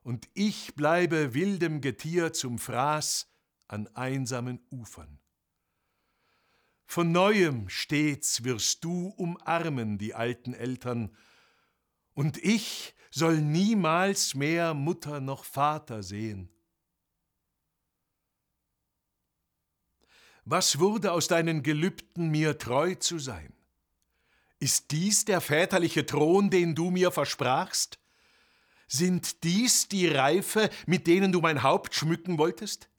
und 0.10 0.28
ich 0.34 0.74
bleibe 0.74 1.36
wildem 1.36 1.82
Getier 1.82 2.34
zum 2.34 2.58
Fraß 2.58 3.32
an 3.68 3.86
einsamen 3.90 4.60
Ufern. 4.72 5.20
Von 6.88 7.12
neuem 7.12 7.70
stets 7.70 8.44
wirst 8.44 8.84
du 8.84 9.10
umarmen 9.18 10.00
die 10.00 10.16
alten 10.16 10.56
Eltern, 10.56 11.16
und 12.16 12.44
ich 12.44 12.96
soll 13.12 13.40
niemals 13.40 14.34
mehr 14.34 14.74
Mutter 14.74 15.22
noch 15.22 15.46
Vater 15.46 16.02
sehen. 16.02 16.50
Was 20.44 20.80
wurde 20.80 21.12
aus 21.12 21.28
deinen 21.28 21.62
Gelübden, 21.62 22.30
mir 22.32 22.58
treu 22.58 22.96
zu 22.96 23.20
sein? 23.20 23.54
Ist 24.58 24.90
dies 24.90 25.26
der 25.26 25.40
väterliche 25.40 26.04
Thron, 26.08 26.50
den 26.50 26.74
du 26.74 26.90
mir 26.90 27.12
versprachst? 27.12 28.00
Sind 28.92 29.44
dies 29.44 29.88
die 29.88 30.08
Reife, 30.08 30.70
mit 30.88 31.06
denen 31.06 31.32
du 31.32 31.42
mein 31.42 31.62
Haupt 31.62 31.94
schmücken 31.94 32.40
wolltest? 32.40 32.90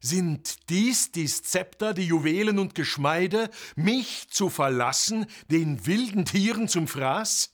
Sind 0.00 0.70
dies 0.70 1.12
die 1.12 1.26
Zepter, 1.26 1.92
die 1.92 2.06
Juwelen 2.06 2.58
und 2.58 2.74
Geschmeide, 2.74 3.50
mich 3.76 4.28
zu 4.30 4.48
verlassen, 4.48 5.26
den 5.48 5.86
wilden 5.86 6.24
Tieren 6.24 6.66
zum 6.66 6.88
Fraß? 6.88 7.52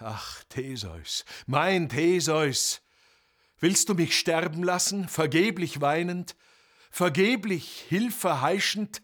Ach, 0.00 0.42
Theseus, 0.50 1.24
mein 1.46 1.88
Theseus, 1.88 2.82
willst 3.60 3.88
du 3.88 3.94
mich 3.94 4.18
sterben 4.18 4.64
lassen, 4.64 5.08
vergeblich 5.08 5.80
weinend, 5.80 6.36
vergeblich 6.90 7.86
Hilfe 7.88 8.42
heischend, 8.42 9.00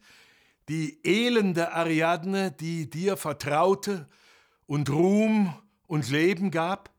die 0.68 0.98
elende 1.06 1.72
Ariadne, 1.72 2.50
die 2.50 2.90
dir 2.90 3.16
vertraute 3.16 4.08
und 4.66 4.90
Ruhm 4.90 5.56
und 5.86 6.10
Leben 6.10 6.50
gab? 6.50 6.92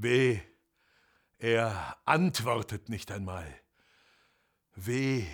Weh, 0.00 0.38
er 1.38 1.96
antwortet 2.04 2.88
nicht 2.88 3.10
einmal. 3.10 3.52
Weh, 4.76 5.26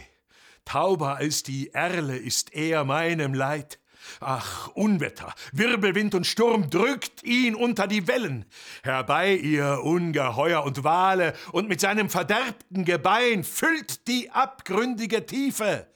tauber 0.65 1.17
als 1.17 1.43
die 1.43 1.75
Erle 1.75 2.17
ist 2.17 2.55
er 2.55 2.85
meinem 2.85 3.35
Leid. 3.35 3.79
Ach, 4.21 4.69
Unwetter, 4.69 5.35
Wirbelwind 5.53 6.15
und 6.15 6.27
Sturm 6.27 6.71
drückt 6.71 7.23
ihn 7.25 7.55
unter 7.55 7.87
die 7.87 8.07
Wellen. 8.07 8.47
Herbei 8.83 9.35
ihr 9.35 9.83
Ungeheuer 9.83 10.65
und 10.65 10.83
Wale, 10.83 11.35
und 11.53 11.69
mit 11.69 11.83
seinem 11.83 12.09
verderbten 12.09 12.87
Gebein 12.87 13.45
füllt 13.45 14.09
die 14.09 14.31
abgründige 14.31 15.27
Tiefe. 15.27 15.93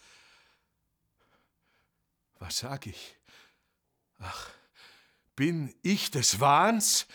Was 2.39 2.59
sag 2.59 2.87
ich? 2.87 3.17
Ach, 4.19 4.51
bin 5.37 5.75
ich 5.81 6.11
des 6.11 6.39
Wahns? 6.39 7.07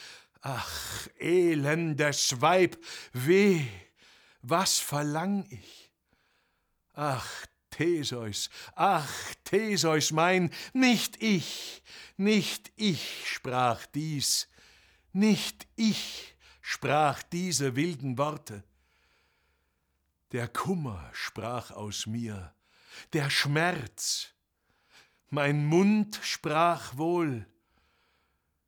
Ach, 0.45 1.07
elendes 1.19 2.41
Weib, 2.41 2.75
weh, 3.13 3.65
was 4.41 4.77
verlang 4.77 5.45
ich? 5.49 5.89
Ach, 6.91 7.45
Theseus, 7.69 8.49
ach, 8.75 9.09
Theseus 9.45 10.11
mein, 10.11 10.51
nicht 10.73 11.23
ich, 11.23 11.81
nicht 12.17 12.73
ich 12.75 13.31
sprach 13.31 13.85
dies, 13.85 14.49
nicht 15.13 15.65
ich 15.77 16.35
sprach 16.59 17.23
diese 17.23 17.77
wilden 17.77 18.17
Worte. 18.17 18.65
Der 20.33 20.49
Kummer 20.49 21.09
sprach 21.13 21.71
aus 21.71 22.05
mir, 22.05 22.53
der 23.13 23.29
Schmerz, 23.29 24.33
mein 25.29 25.65
Mund 25.65 26.19
sprach 26.21 26.97
wohl, 26.97 27.47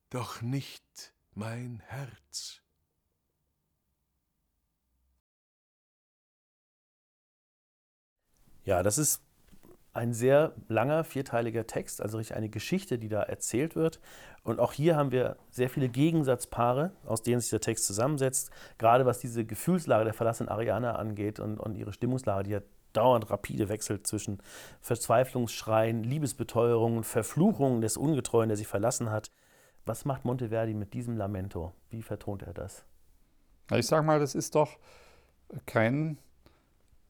doch 0.10 0.42
nicht 0.42 0.85
mein 1.36 1.84
Herz. 1.88 2.62
Ja, 8.64 8.82
das 8.82 8.98
ist 8.98 9.22
ein 9.94 10.14
sehr 10.14 10.54
langer, 10.68 11.04
vierteiliger 11.04 11.68
Text, 11.68 12.02
also 12.02 12.18
richtig 12.18 12.36
eine 12.36 12.50
Geschichte, 12.50 12.98
die 12.98 13.08
da 13.08 13.22
erzählt 13.22 13.76
wird. 13.76 14.00
Und 14.44 14.60
auch 14.60 14.74
hier 14.74 14.96
haben 14.96 15.12
wir 15.12 15.38
sehr 15.52 15.70
viele 15.70 15.88
Gegensatzpaare, 15.88 16.92
aus 17.06 17.22
denen 17.22 17.40
sich 17.40 17.50
der 17.50 17.62
Text 17.62 17.86
zusammensetzt, 17.86 18.52
gerade 18.78 19.06
was 19.06 19.20
diese 19.20 19.46
Gefühlslage 19.46 20.04
der 20.04 20.14
verlassenen 20.14 20.50
Ariana 20.50 20.96
angeht 20.96 21.40
und, 21.40 21.60
und 21.60 21.76
ihre 21.76 21.94
Stimmungslage, 21.94 22.44
die 22.44 22.52
ja 22.52 22.62
dauernd 22.92 23.30
rapide 23.30 23.70
wechselt 23.70 24.08
zwischen 24.08 24.42
Verzweiflungsschreien, 24.82 26.04
Liebesbeteuerungen, 26.04 27.04
Verfluchungen 27.04 27.82
des 27.82 27.98
Ungetreuen, 27.98 28.50
der 28.50 28.58
sie 28.58 28.66
verlassen 28.66 29.12
hat. 29.12 29.32
Was 29.86 30.06
macht 30.06 30.26
Monteverdi 30.26 30.74
mit 30.74 30.94
diesem 30.94 31.16
Lamento? 31.16 31.74
Wie 31.90 32.02
vertont 32.02 32.42
er 32.42 32.54
das? 32.54 32.86
Ich 33.72 33.88
sage 33.88 34.06
mal, 34.06 34.20
das 34.20 34.36
ist 34.36 34.56
doch 34.56 34.78
kein 35.66 36.18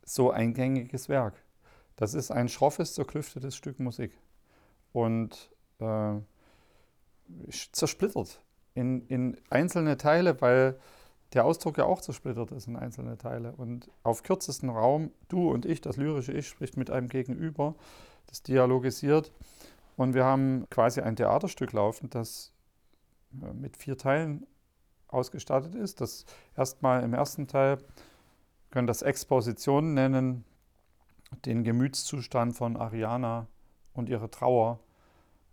so 0.03 0.31
eingängiges 0.31 1.09
Werk. 1.09 1.35
Das 1.95 2.13
ist 2.13 2.31
ein 2.31 2.49
schroffes, 2.49 2.93
zerklüftetes 2.93 3.55
Stück 3.55 3.79
Musik. 3.79 4.11
Und 4.91 5.49
äh, 5.79 6.15
zersplittert 7.49 8.41
in, 8.73 9.07
in 9.07 9.37
einzelne 9.49 9.97
Teile, 9.97 10.39
weil 10.41 10.77
der 11.33 11.45
Ausdruck 11.45 11.77
ja 11.77 11.85
auch 11.85 12.01
zersplittert 12.01 12.51
ist 12.51 12.67
in 12.67 12.75
einzelne 12.75 13.17
Teile. 13.17 13.53
Und 13.53 13.89
auf 14.03 14.23
kürzestem 14.23 14.69
Raum, 14.69 15.11
du 15.27 15.49
und 15.49 15.65
ich, 15.65 15.81
das 15.81 15.97
lyrische 15.97 16.33
Ich, 16.33 16.47
spricht 16.47 16.77
mit 16.77 16.89
einem 16.89 17.07
Gegenüber, 17.07 17.75
das 18.27 18.43
dialogisiert. 18.43 19.31
Und 19.97 20.13
wir 20.13 20.25
haben 20.25 20.65
quasi 20.69 21.01
ein 21.01 21.15
Theaterstück 21.15 21.71
laufen, 21.71 22.09
das 22.09 22.51
mit 23.53 23.77
vier 23.77 23.97
Teilen 23.97 24.45
ausgestattet 25.07 25.75
ist. 25.75 26.01
Das 26.01 26.25
erstmal 26.55 27.03
im 27.03 27.13
ersten 27.13 27.47
Teil 27.47 27.77
können 28.71 28.87
das 28.87 29.01
Exposition 29.01 29.93
nennen, 29.93 30.43
den 31.45 31.63
Gemütszustand 31.63 32.55
von 32.55 32.77
Ariana 32.77 33.47
und 33.93 34.09
ihre 34.09 34.29
Trauer 34.29 34.79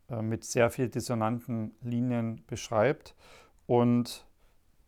äh, 0.09 0.22
mit 0.22 0.45
sehr 0.45 0.70
viel 0.70 0.89
dissonanten 0.89 1.74
Linien 1.80 2.43
beschreibt 2.47 3.14
und 3.66 4.26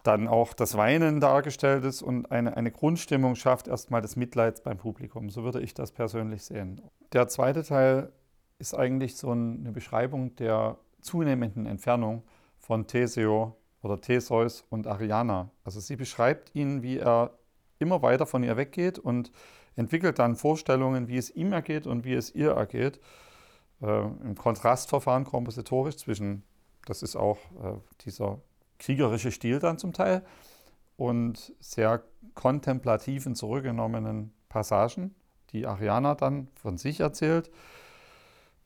dann 0.03 0.29
auch 0.29 0.53
das 0.53 0.77
Weinen 0.77 1.19
dargestellt 1.19 1.85
ist 1.85 2.03
und 2.03 2.31
eine, 2.31 2.57
eine 2.57 2.71
Grundstimmung 2.71 3.37
schafft 3.37 3.69
erstmal 3.69 4.03
des 4.03 4.17
Mitleids 4.17 4.61
beim 4.61 4.77
Publikum. 4.77 5.31
So 5.31 5.45
würde 5.45 5.61
ich 5.61 5.73
das 5.73 5.93
persönlich 5.93 6.45
sehen. 6.45 6.83
Der 7.15 7.29
zweite 7.29 7.63
Teil 7.63 8.13
ist 8.59 8.75
eigentlich 8.75 9.17
so 9.17 9.31
eine 9.31 9.73
Beschreibung 9.73 10.37
der 10.37 10.77
zunehmenden 11.01 11.65
Entfernung 11.67 12.23
von 12.65 12.87
Theseo 12.87 13.57
oder 13.83 14.01
Theseus 14.01 14.65
und 14.71 14.87
Ariana. 14.87 15.51
Also 15.65 15.81
sie 15.81 15.97
beschreibt 15.97 16.55
ihn, 16.55 16.83
wie 16.83 16.99
er 16.99 17.39
immer 17.79 18.01
weiter 18.01 18.25
von 18.25 18.43
ihr 18.43 18.57
weggeht 18.57 18.99
und 18.99 19.31
entwickelt 19.77 20.19
dann 20.19 20.35
Vorstellungen, 20.35 21.07
wie 21.09 21.19
es 21.19 21.31
ihm 21.31 21.53
ergeht 21.53 21.87
und 21.87 22.05
wie 22.05 22.15
es 22.15 22.35
ihr 22.35 22.53
ergeht. 22.53 23.01
Äh, 23.83 24.01
Im 24.01 24.35
Kontrastverfahren 24.37 25.25
kompositorisch 25.25 25.97
zwischen, 25.97 26.43
das 26.87 27.03
ist 27.03 27.17
auch 27.17 27.39
äh, 27.63 27.77
dieser 28.07 28.41
kriegerische 28.79 29.31
Stil 29.31 29.59
dann 29.59 29.79
zum 29.79 29.93
Teil, 29.93 30.25
und 30.97 31.53
sehr 31.59 32.05
kontemplativen, 32.35 33.35
zurückgenommenen 33.35 34.33
Passagen, 34.49 35.15
die 35.51 35.67
Ariana 35.67 36.15
dann 36.15 36.49
von 36.55 36.79
sich 36.79 37.01
erzählt 37.01 37.51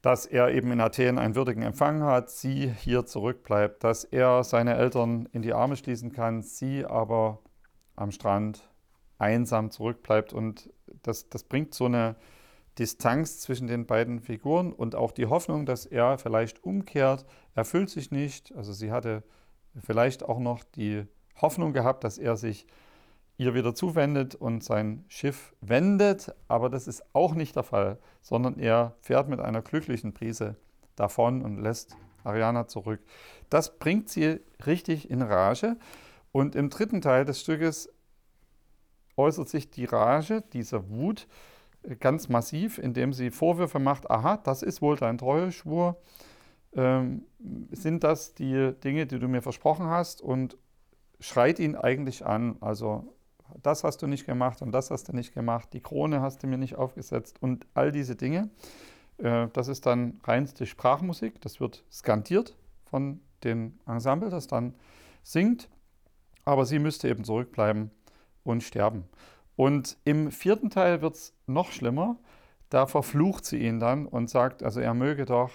dass 0.02 0.26
er 0.26 0.50
eben 0.50 0.70
in 0.70 0.80
Athen 0.80 1.18
einen 1.18 1.34
würdigen 1.34 1.62
Empfang 1.62 2.02
hat, 2.02 2.30
sie 2.30 2.70
hier 2.70 3.04
zurückbleibt, 3.06 3.82
dass 3.82 4.04
er 4.04 4.44
seine 4.44 4.76
Eltern 4.76 5.28
in 5.32 5.42
die 5.42 5.52
Arme 5.52 5.76
schließen 5.76 6.12
kann, 6.12 6.42
sie 6.42 6.84
aber 6.84 7.40
am 7.96 8.12
Strand 8.12 8.68
einsam 9.18 9.70
zurückbleibt. 9.70 10.32
Und 10.32 10.70
das, 11.02 11.28
das 11.28 11.42
bringt 11.42 11.74
so 11.74 11.86
eine 11.86 12.14
Distanz 12.78 13.40
zwischen 13.40 13.66
den 13.66 13.86
beiden 13.86 14.20
Figuren 14.20 14.72
und 14.72 14.94
auch 14.94 15.10
die 15.10 15.26
Hoffnung, 15.26 15.66
dass 15.66 15.84
er 15.84 16.16
vielleicht 16.18 16.62
umkehrt, 16.62 17.26
erfüllt 17.54 17.90
sich 17.90 18.12
nicht. 18.12 18.54
Also 18.54 18.72
sie 18.72 18.92
hatte 18.92 19.24
vielleicht 19.84 20.22
auch 20.22 20.38
noch 20.38 20.62
die 20.62 21.04
Hoffnung 21.40 21.72
gehabt, 21.72 22.04
dass 22.04 22.18
er 22.18 22.36
sich 22.36 22.66
ihr 23.38 23.54
wieder 23.54 23.74
zuwendet 23.74 24.34
und 24.34 24.62
sein 24.62 25.04
Schiff 25.08 25.54
wendet, 25.60 26.34
aber 26.48 26.68
das 26.68 26.88
ist 26.88 27.04
auch 27.14 27.34
nicht 27.34 27.56
der 27.56 27.62
Fall, 27.62 27.98
sondern 28.20 28.58
er 28.58 28.96
fährt 29.00 29.28
mit 29.28 29.40
einer 29.40 29.62
glücklichen 29.62 30.12
Prise 30.12 30.56
davon 30.96 31.42
und 31.42 31.62
lässt 31.62 31.96
Ariana 32.24 32.66
zurück. 32.66 33.00
Das 33.48 33.78
bringt 33.78 34.08
sie 34.08 34.40
richtig 34.66 35.08
in 35.08 35.22
Rage. 35.22 35.76
Und 36.32 36.56
im 36.56 36.68
dritten 36.68 37.00
Teil 37.00 37.24
des 37.24 37.40
Stückes 37.40 37.88
äußert 39.16 39.48
sich 39.48 39.70
die 39.70 39.86
Rage, 39.86 40.42
diese 40.52 40.90
Wut, 40.90 41.26
ganz 42.00 42.28
massiv, 42.28 42.78
indem 42.78 43.12
sie 43.12 43.30
Vorwürfe 43.30 43.78
macht, 43.78 44.10
aha, 44.10 44.36
das 44.36 44.62
ist 44.62 44.82
wohl 44.82 44.96
dein 44.96 45.16
Treueschwur, 45.16 46.00
ähm, 46.74 47.24
sind 47.70 48.04
das 48.04 48.34
die 48.34 48.72
Dinge, 48.84 49.06
die 49.06 49.18
du 49.18 49.28
mir 49.28 49.42
versprochen 49.42 49.86
hast? 49.86 50.20
Und 50.20 50.58
schreit 51.20 51.58
ihn 51.58 51.76
eigentlich 51.76 52.26
an, 52.26 52.56
also 52.60 53.14
das 53.62 53.84
hast 53.84 54.02
du 54.02 54.06
nicht 54.06 54.26
gemacht 54.26 54.62
und 54.62 54.72
das 54.72 54.90
hast 54.90 55.08
du 55.08 55.12
nicht 55.12 55.34
gemacht, 55.34 55.70
die 55.72 55.80
Krone 55.80 56.20
hast 56.20 56.42
du 56.42 56.46
mir 56.46 56.58
nicht 56.58 56.76
aufgesetzt 56.76 57.36
und 57.40 57.66
all 57.74 57.92
diese 57.92 58.16
Dinge. 58.16 58.50
Äh, 59.18 59.48
das 59.52 59.68
ist 59.68 59.86
dann 59.86 60.20
reinste 60.24 60.66
Sprachmusik, 60.66 61.40
das 61.40 61.60
wird 61.60 61.84
skandiert 61.90 62.56
von 62.84 63.20
dem 63.44 63.78
Ensemble, 63.86 64.30
das 64.30 64.46
dann 64.46 64.74
singt, 65.22 65.68
aber 66.44 66.64
sie 66.64 66.78
müsste 66.78 67.08
eben 67.08 67.24
zurückbleiben 67.24 67.90
und 68.44 68.62
sterben. 68.62 69.04
Und 69.56 69.98
im 70.04 70.30
vierten 70.30 70.70
Teil 70.70 71.02
wird 71.02 71.16
es 71.16 71.34
noch 71.46 71.72
schlimmer, 71.72 72.16
da 72.70 72.86
verflucht 72.86 73.44
sie 73.44 73.58
ihn 73.58 73.80
dann 73.80 74.06
und 74.06 74.30
sagt, 74.30 74.62
also 74.62 74.80
er 74.80 74.94
möge 74.94 75.24
doch 75.24 75.50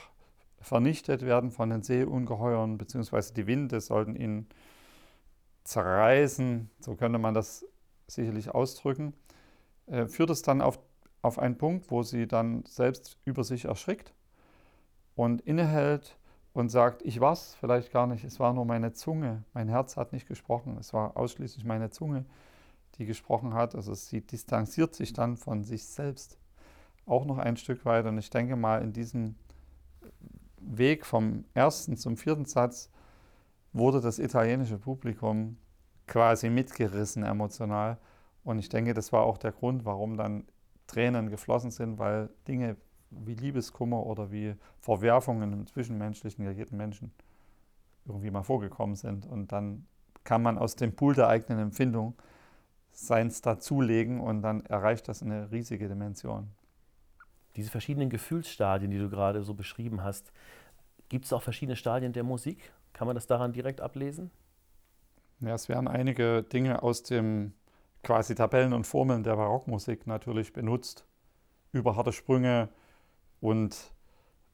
vernichtet 0.60 1.24
werden 1.24 1.52
von 1.52 1.70
den 1.70 1.84
Seeungeheuern, 1.84 2.78
beziehungsweise 2.78 3.34
die 3.34 3.48
Winde 3.48 3.82
sollten 3.82 4.16
ihn 4.16 4.48
zerreißen, 5.64 6.70
so 6.80 6.96
könnte 6.96 7.20
man 7.20 7.34
das 7.34 7.66
sicherlich 8.14 8.52
ausdrücken, 8.52 9.14
äh, 9.88 10.08
führt 10.08 10.30
es 10.30 10.42
dann 10.42 10.62
auf, 10.62 10.80
auf 11.22 11.40
einen 11.40 11.58
Punkt, 11.58 11.92
wo 11.92 12.04
sie 12.04 12.28
dann 12.28 12.64
selbst 12.66 13.18
über 13.26 13.44
sich 13.44 13.66
erschrickt 13.66 14.14
und 15.16 15.42
innehält 15.42 16.18
und 16.54 16.70
sagt, 16.70 17.02
ich 17.04 17.20
war 17.20 17.34
es 17.34 17.56
vielleicht 17.56 17.92
gar 17.92 18.08
nicht, 18.08 18.24
es 18.24 18.40
war 18.40 18.54
nur 18.54 18.66
meine 18.66 18.94
Zunge, 18.94 19.44
mein 19.54 19.68
Herz 19.68 19.98
hat 19.98 20.14
nicht 20.14 20.28
gesprochen, 20.28 20.78
es 20.80 20.94
war 20.94 21.18
ausschließlich 21.18 21.66
meine 21.66 21.90
Zunge, 21.90 22.26
die 22.98 23.06
gesprochen 23.06 23.54
hat. 23.54 23.76
Also 23.76 23.94
sie 23.94 24.22
distanziert 24.22 24.94
sich 24.94 25.14
dann 25.14 25.36
von 25.36 25.64
sich 25.64 25.86
selbst 25.86 26.38
auch 27.06 27.26
noch 27.26 27.38
ein 27.38 27.58
Stück 27.58 27.86
weit 27.86 28.06
und 28.06 28.18
ich 28.18 28.30
denke 28.30 28.56
mal, 28.56 28.82
in 28.82 28.94
diesem 28.94 29.36
Weg 30.58 31.06
vom 31.06 31.44
ersten 31.54 31.98
zum 31.98 32.18
vierten 32.18 32.46
Satz 32.46 32.90
wurde 33.74 34.00
das 34.00 34.20
italienische 34.20 34.78
Publikum 34.78 35.58
quasi 36.08 36.50
mitgerissen 36.50 37.24
emotional. 37.24 37.98
Und 38.44 38.60
ich 38.60 38.70
denke, 38.70 38.94
das 38.94 39.14
war 39.14 39.24
auch 39.24 39.38
der 39.38 39.52
Grund, 39.52 39.86
warum 39.86 40.18
dann 40.18 40.46
Tränen 40.88 41.30
geflossen 41.30 41.72
sind, 41.72 41.98
weil 41.98 42.30
Dinge 42.48 42.76
wie 43.10 43.36
Liebeskummer 43.36 44.06
oder 44.06 44.32
wie 44.32 44.56
Verwerfungen 44.80 45.54
im 45.54 45.68
Zwischenmenschlichen 45.68 46.46
ja 46.46 46.66
Menschen 46.72 47.12
irgendwie 48.06 48.32
mal 48.32 48.44
vorgekommen 48.44 48.96
sind. 48.96 49.26
Und 49.26 49.52
dann 49.52 49.86
kann 50.24 50.42
man 50.42 50.58
aus 50.58 50.76
dem 50.76 50.96
Pool 50.96 51.14
der 51.16 51.28
eigenen 51.28 51.60
Empfindung 51.60 52.16
seins 52.92 53.42
dazulegen 53.42 54.20
und 54.20 54.42
dann 54.42 54.66
erreicht 54.66 55.08
das 55.08 55.22
eine 55.22 55.52
riesige 55.52 55.88
Dimension. 55.88 56.50
Diese 57.56 57.70
verschiedenen 57.70 58.10
Gefühlsstadien, 58.10 58.92
die 58.92 58.98
du 58.98 59.10
gerade 59.10 59.44
so 59.44 59.54
beschrieben 59.54 60.04
hast, 60.04 60.32
gibt 61.10 61.26
es 61.26 61.34
auch 61.34 61.42
verschiedene 61.42 61.76
Stadien 61.76 62.14
der 62.14 62.24
Musik? 62.24 62.72
Kann 62.94 63.08
man 63.08 63.16
das 63.16 63.28
daran 63.28 63.54
direkt 63.54 63.82
ablesen? 63.82 64.32
Ja, 65.44 65.56
es 65.56 65.68
werden 65.68 65.88
einige 65.88 66.44
Dinge 66.44 66.84
aus 66.84 67.04
dem 67.04 67.54
quasi 68.02 68.36
Tabellen 68.36 68.74
und 68.74 68.86
Formeln 68.86 69.24
der 69.24 69.36
Barockmusik 69.36 70.08
natürlich 70.08 70.54
benutzt. 70.54 71.06
Über 71.72 71.96
harte 71.96 72.14
Sprünge 72.14 72.70
und 73.42 73.76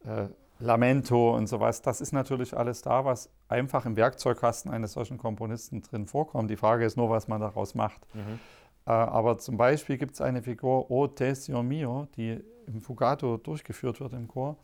äh, 0.04 0.28
Lamento 0.60 1.36
und 1.36 1.48
sowas. 1.48 1.82
Das 1.82 2.02
ist 2.02 2.12
natürlich 2.12 2.56
alles 2.56 2.82
da, 2.82 3.06
was 3.06 3.30
einfach 3.48 3.86
im 3.86 3.96
Werkzeugkasten 3.96 4.72
eines 4.72 4.94
solchen 4.94 5.18
Komponisten 5.18 5.82
drin 5.82 6.08
vorkommt. 6.08 6.50
Die 6.50 6.58
Frage 6.58 6.86
ist 6.86 6.98
nur, 6.98 7.10
was 7.10 7.28
man 7.28 7.42
daraus 7.42 7.76
macht. 7.76 8.02
Mhm. 8.14 8.40
Äh, 8.86 8.92
aber 8.92 9.38
zum 9.38 9.58
Beispiel 9.58 9.98
gibt 9.98 10.14
es 10.14 10.22
eine 10.22 10.42
Figur, 10.42 10.90
O 10.90 11.08
Tesio 11.08 11.62
Mio, 11.62 12.08
die 12.16 12.44
im 12.68 12.82
Fugato 12.82 13.38
durchgeführt 13.38 14.00
wird 14.00 14.14
im 14.14 14.28
Chor, 14.28 14.58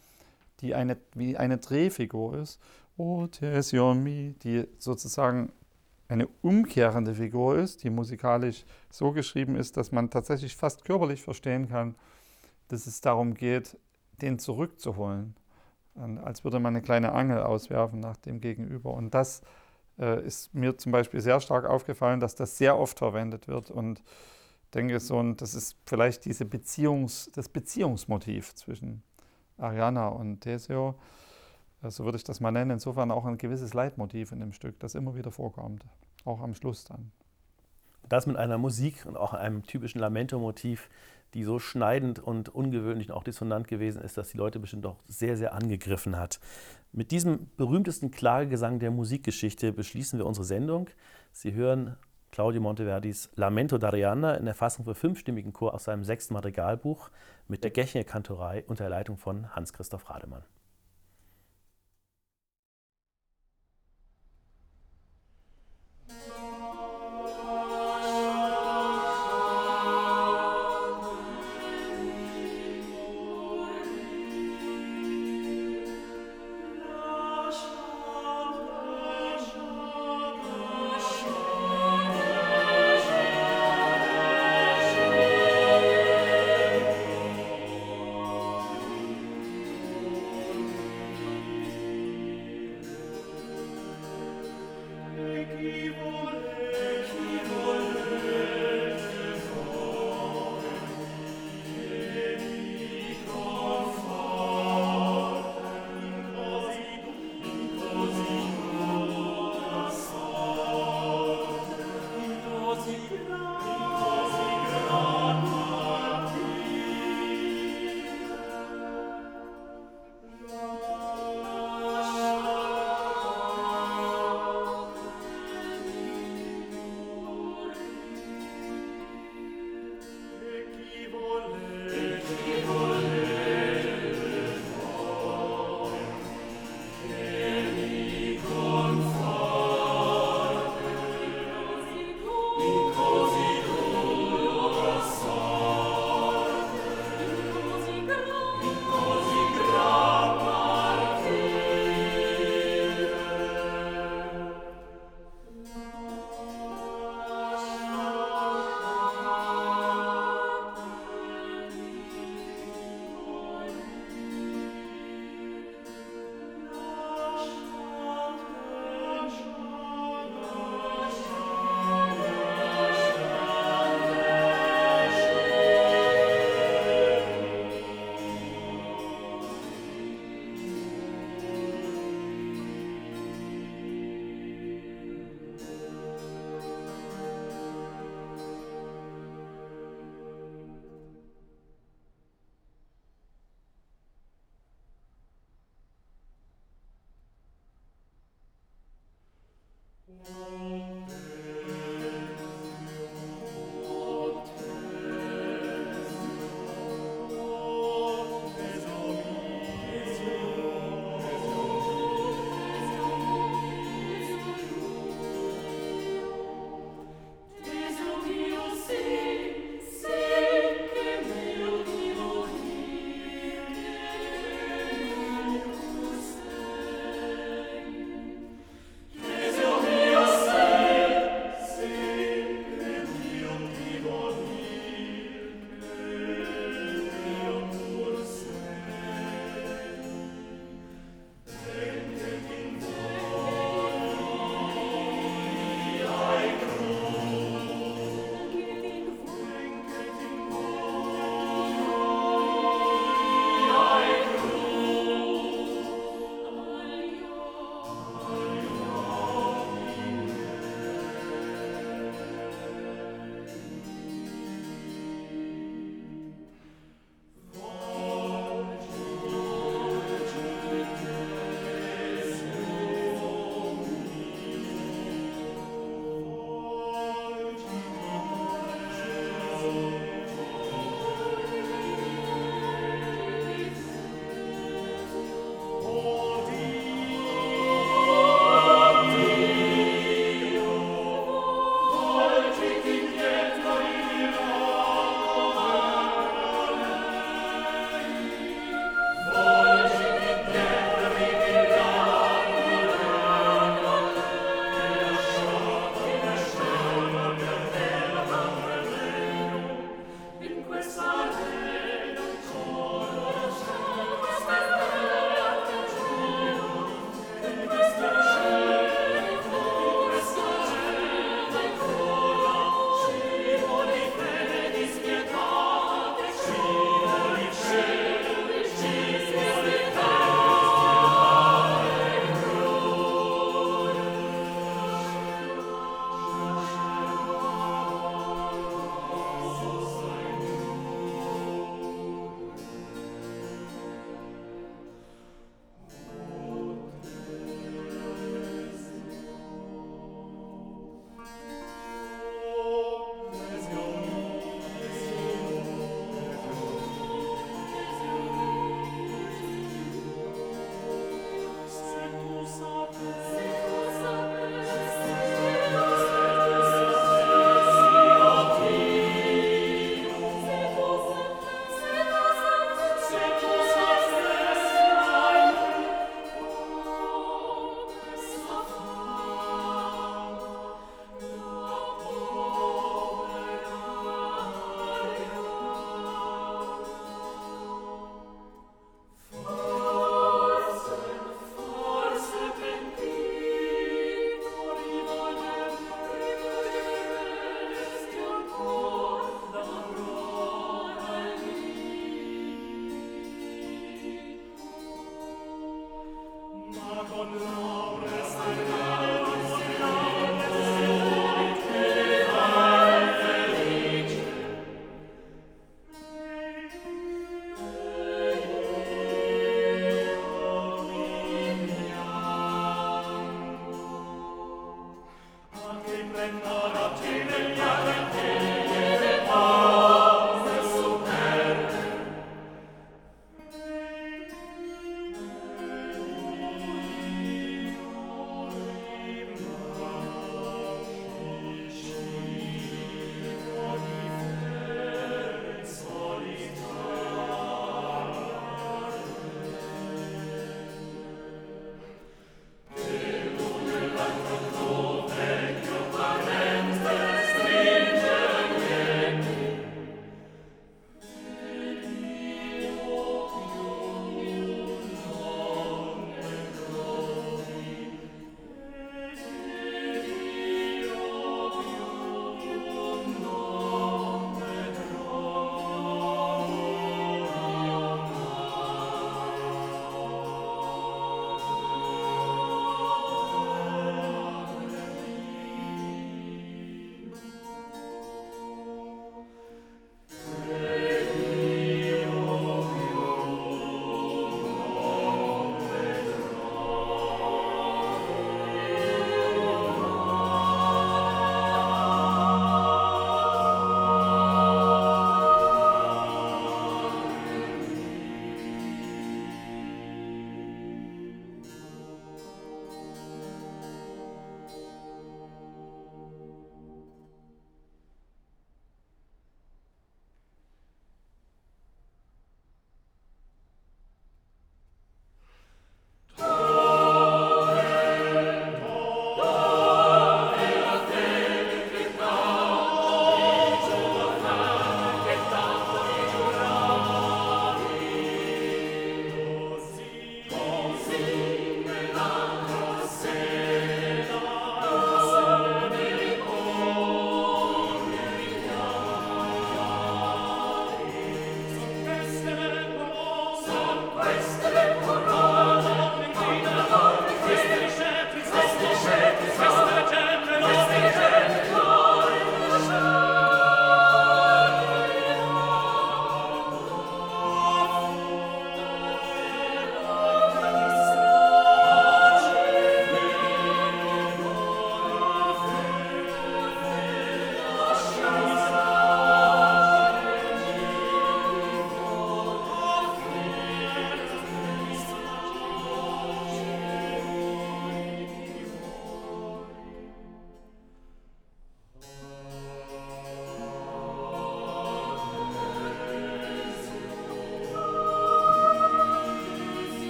die 0.62 0.76
eine, 0.76 0.98
wie 1.14 1.38
eine 1.38 1.58
Drehfigur 1.58 2.38
ist. 2.40 2.60
O 2.98 3.28
Tesio 3.28 3.94
Mi, 3.94 4.36
die 4.44 4.68
sozusagen 4.80 5.52
eine 6.08 6.28
umkehrende 6.42 7.16
Figur 7.16 7.58
ist, 7.58 7.84
die 7.84 7.90
musikalisch 7.90 8.66
so 8.90 9.12
geschrieben 9.12 9.56
ist, 9.56 9.78
dass 9.78 9.92
man 9.92 10.10
tatsächlich 10.10 10.56
fast 10.56 10.86
körperlich 10.86 11.24
verstehen 11.24 11.68
kann, 11.68 11.96
dass 12.68 12.86
es 12.88 13.02
darum 13.02 13.34
geht, 13.34 13.78
den 14.22 14.40
zurückzuholen. 14.40 15.36
Als 16.24 16.44
würde 16.44 16.60
man 16.60 16.76
eine 16.76 16.84
kleine 16.84 17.14
Angel 17.14 17.42
auswerfen 17.42 18.00
nach 18.00 18.18
dem 18.18 18.42
Gegenüber. 18.42 18.94
Und 18.94 19.14
das 19.14 19.42
äh, 19.98 20.26
ist 20.26 20.54
mir 20.54 20.78
zum 20.78 20.92
Beispiel 20.92 21.22
sehr 21.22 21.40
stark 21.40 21.66
aufgefallen, 21.66 22.20
dass 22.20 22.36
das 22.36 22.58
sehr 22.58 22.78
oft 22.78 22.98
verwendet 23.00 23.48
wird. 23.48 23.72
Und 23.72 24.00
ich 24.66 24.72
denke 24.72 25.00
so, 25.00 25.18
und 25.18 25.42
das 25.42 25.56
ist 25.56 25.78
vielleicht 25.86 26.26
diese 26.26 26.44
Beziehungs-, 26.44 27.30
das 27.34 27.48
Beziehungsmotiv 27.48 28.54
zwischen 28.56 29.04
Ariana 29.58 30.10
und 30.10 30.42
Teseo 30.42 30.96
so 31.92 32.06
würde 32.06 32.18
ich 32.18 32.24
das 32.24 32.40
mal 32.40 32.52
nennen. 32.52 32.72
Insofern 32.72 33.12
auch 33.12 33.26
ein 33.26 33.38
gewisses 33.38 33.74
Leitmotiv 33.74 34.32
in 34.32 34.40
dem 34.40 34.54
Stück, 34.54 34.80
das 34.80 34.96
immer 34.96 35.16
wieder 35.16 35.32
vorkommt, 35.32 35.86
auch 36.24 36.42
am 36.42 36.54
Schluss 36.54 36.86
dann. 36.86 37.12
Das 38.10 38.28
mit 38.28 38.38
einer 38.38 38.58
Musik 38.58 39.06
und 39.06 39.18
auch 39.18 39.34
einem 39.34 39.64
typischen 39.64 40.00
Lamento-Motiv, 40.00 40.90
die 41.34 41.44
so 41.44 41.60
schneidend 41.60 42.20
und 42.20 42.50
ungewöhnlich 42.50 43.10
und 43.10 43.16
auch 43.16 43.24
dissonant 43.24 43.68
gewesen 43.68 44.02
ist, 44.02 44.18
dass 44.18 44.30
die 44.30 44.38
Leute 44.38 44.60
bestimmt 44.60 44.86
auch 44.86 44.98
sehr, 45.08 45.36
sehr 45.38 45.54
angegriffen 45.54 46.18
hat. 46.18 46.40
Mit 46.92 47.12
diesem 47.12 47.50
berühmtesten 47.58 48.12
Klagegesang 48.12 48.80
der 48.80 48.92
Musikgeschichte 48.92 49.74
beschließen 49.74 50.18
wir 50.18 50.26
unsere 50.26 50.46
Sendung. 50.46 50.90
Sie 51.34 51.54
hören 51.54 51.98
Claudio 52.32 52.62
Monteverdis 52.62 53.30
Lamento 53.36 53.78
d'Ariana 53.78 54.36
in 54.38 54.46
der 54.46 54.56
Fassung 54.56 54.86
für 54.86 54.96
fünfstimmigen 54.96 55.52
Chor 55.52 55.74
aus 55.74 55.86
seinem 55.86 56.04
sechsten 56.04 56.34
Madrigalbuch 56.34 57.10
mit 57.48 57.64
der 57.64 57.72
Gächner-Kantorei 57.72 58.64
unter 58.68 58.86
der 58.86 58.92
Leitung 58.92 59.18
von 59.18 59.54
Hans-Christoph 59.56 60.10
Rademann. 60.10 60.44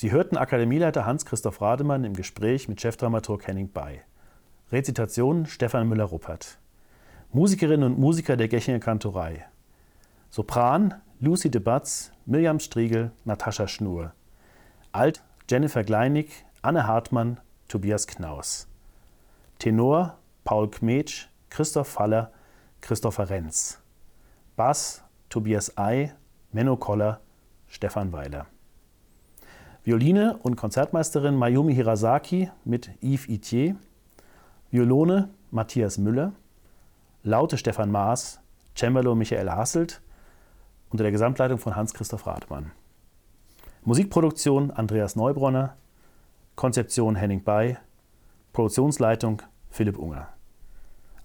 Sie 0.00 0.12
hörten 0.12 0.36
Akademieleiter 0.36 1.06
Hans-Christoph 1.06 1.60
Rademann 1.60 2.04
im 2.04 2.14
Gespräch 2.14 2.68
mit 2.68 2.80
Chefdramaturg 2.80 3.44
Henning 3.48 3.72
Bay. 3.72 4.02
Rezitation 4.70 5.44
Stefan 5.44 5.88
Müller-Ruppert. 5.88 6.60
Musikerinnen 7.32 7.82
und 7.82 7.98
Musiker 7.98 8.36
der 8.36 8.46
Gechinger 8.46 8.78
Kantorei. 8.78 9.44
Sopran 10.30 10.94
Lucy 11.18 11.50
de 11.50 11.60
Batz, 11.60 12.12
Mirjam 12.26 12.60
Striegel, 12.60 13.10
Natascha 13.24 13.66
Schnur. 13.66 14.12
Alt 14.92 15.24
Jennifer 15.50 15.82
Kleinig, 15.82 16.44
Anne 16.62 16.86
Hartmann, 16.86 17.40
Tobias 17.66 18.06
Knaus. 18.06 18.68
Tenor 19.58 20.16
Paul 20.44 20.70
Kmetsch, 20.70 21.26
Christoph 21.50 21.88
Faller, 21.88 22.30
Christopher 22.82 23.30
Renz. 23.30 23.82
Bass 24.54 25.02
Tobias 25.28 25.76
Ei, 25.76 26.12
Menno 26.52 26.76
Koller, 26.76 27.18
Stefan 27.66 28.12
Weiler. 28.12 28.46
Violine 29.88 30.36
und 30.42 30.56
Konzertmeisterin 30.56 31.34
Mayumi 31.34 31.74
Hirasaki 31.74 32.50
mit 32.66 32.90
Yves 33.02 33.26
Itier. 33.26 33.74
Violone 34.70 35.30
Matthias 35.50 35.96
Müller. 35.96 36.34
Laute 37.22 37.56
Stefan 37.56 37.90
Maas. 37.90 38.38
Cembalo 38.76 39.14
Michael 39.14 39.50
Hasselt. 39.50 40.02
Unter 40.90 41.04
der 41.04 41.10
Gesamtleitung 41.10 41.56
von 41.56 41.74
Hans-Christoph 41.74 42.26
Rathmann. 42.26 42.72
Musikproduktion 43.82 44.70
Andreas 44.72 45.16
Neubronner. 45.16 45.78
Konzeption 46.54 47.16
Henning 47.16 47.42
Bay. 47.42 47.78
Produktionsleitung 48.52 49.40
Philipp 49.70 49.96
Unger. 49.96 50.28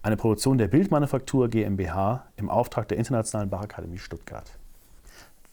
Eine 0.04 0.16
Produktion 0.16 0.58
der 0.58 0.70
Bildmanufaktur 0.70 1.50
GmbH 1.50 2.28
im 2.38 2.50
Auftrag 2.50 2.88
der 2.88 2.98
Internationalen 2.98 3.50
Bachakademie 3.50 3.98
Stuttgart. 3.98 4.58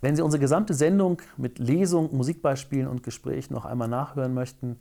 Wenn 0.01 0.17
Sie 0.17 0.23
unsere 0.23 0.41
gesamte 0.41 0.73
Sendung 0.73 1.21
mit 1.37 1.59
Lesung, 1.59 2.17
Musikbeispielen 2.17 2.89
und 2.89 3.03
Gespräch 3.03 3.51
noch 3.51 3.67
einmal 3.67 3.89
nachhören 3.89 4.33
möchten, 4.33 4.79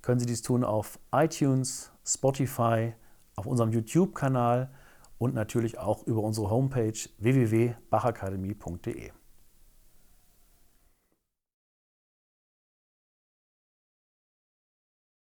können 0.00 0.18
Sie 0.18 0.26
dies 0.26 0.40
tun 0.40 0.64
auf 0.64 0.98
iTunes, 1.14 1.92
Spotify, 2.06 2.94
auf 3.36 3.46
unserem 3.46 3.70
YouTube-Kanal 3.70 4.70
und 5.18 5.34
natürlich 5.34 5.78
auch 5.78 6.06
über 6.06 6.22
unsere 6.22 6.50
Homepage 6.50 6.98
www.bachakademie.de. 7.18 9.10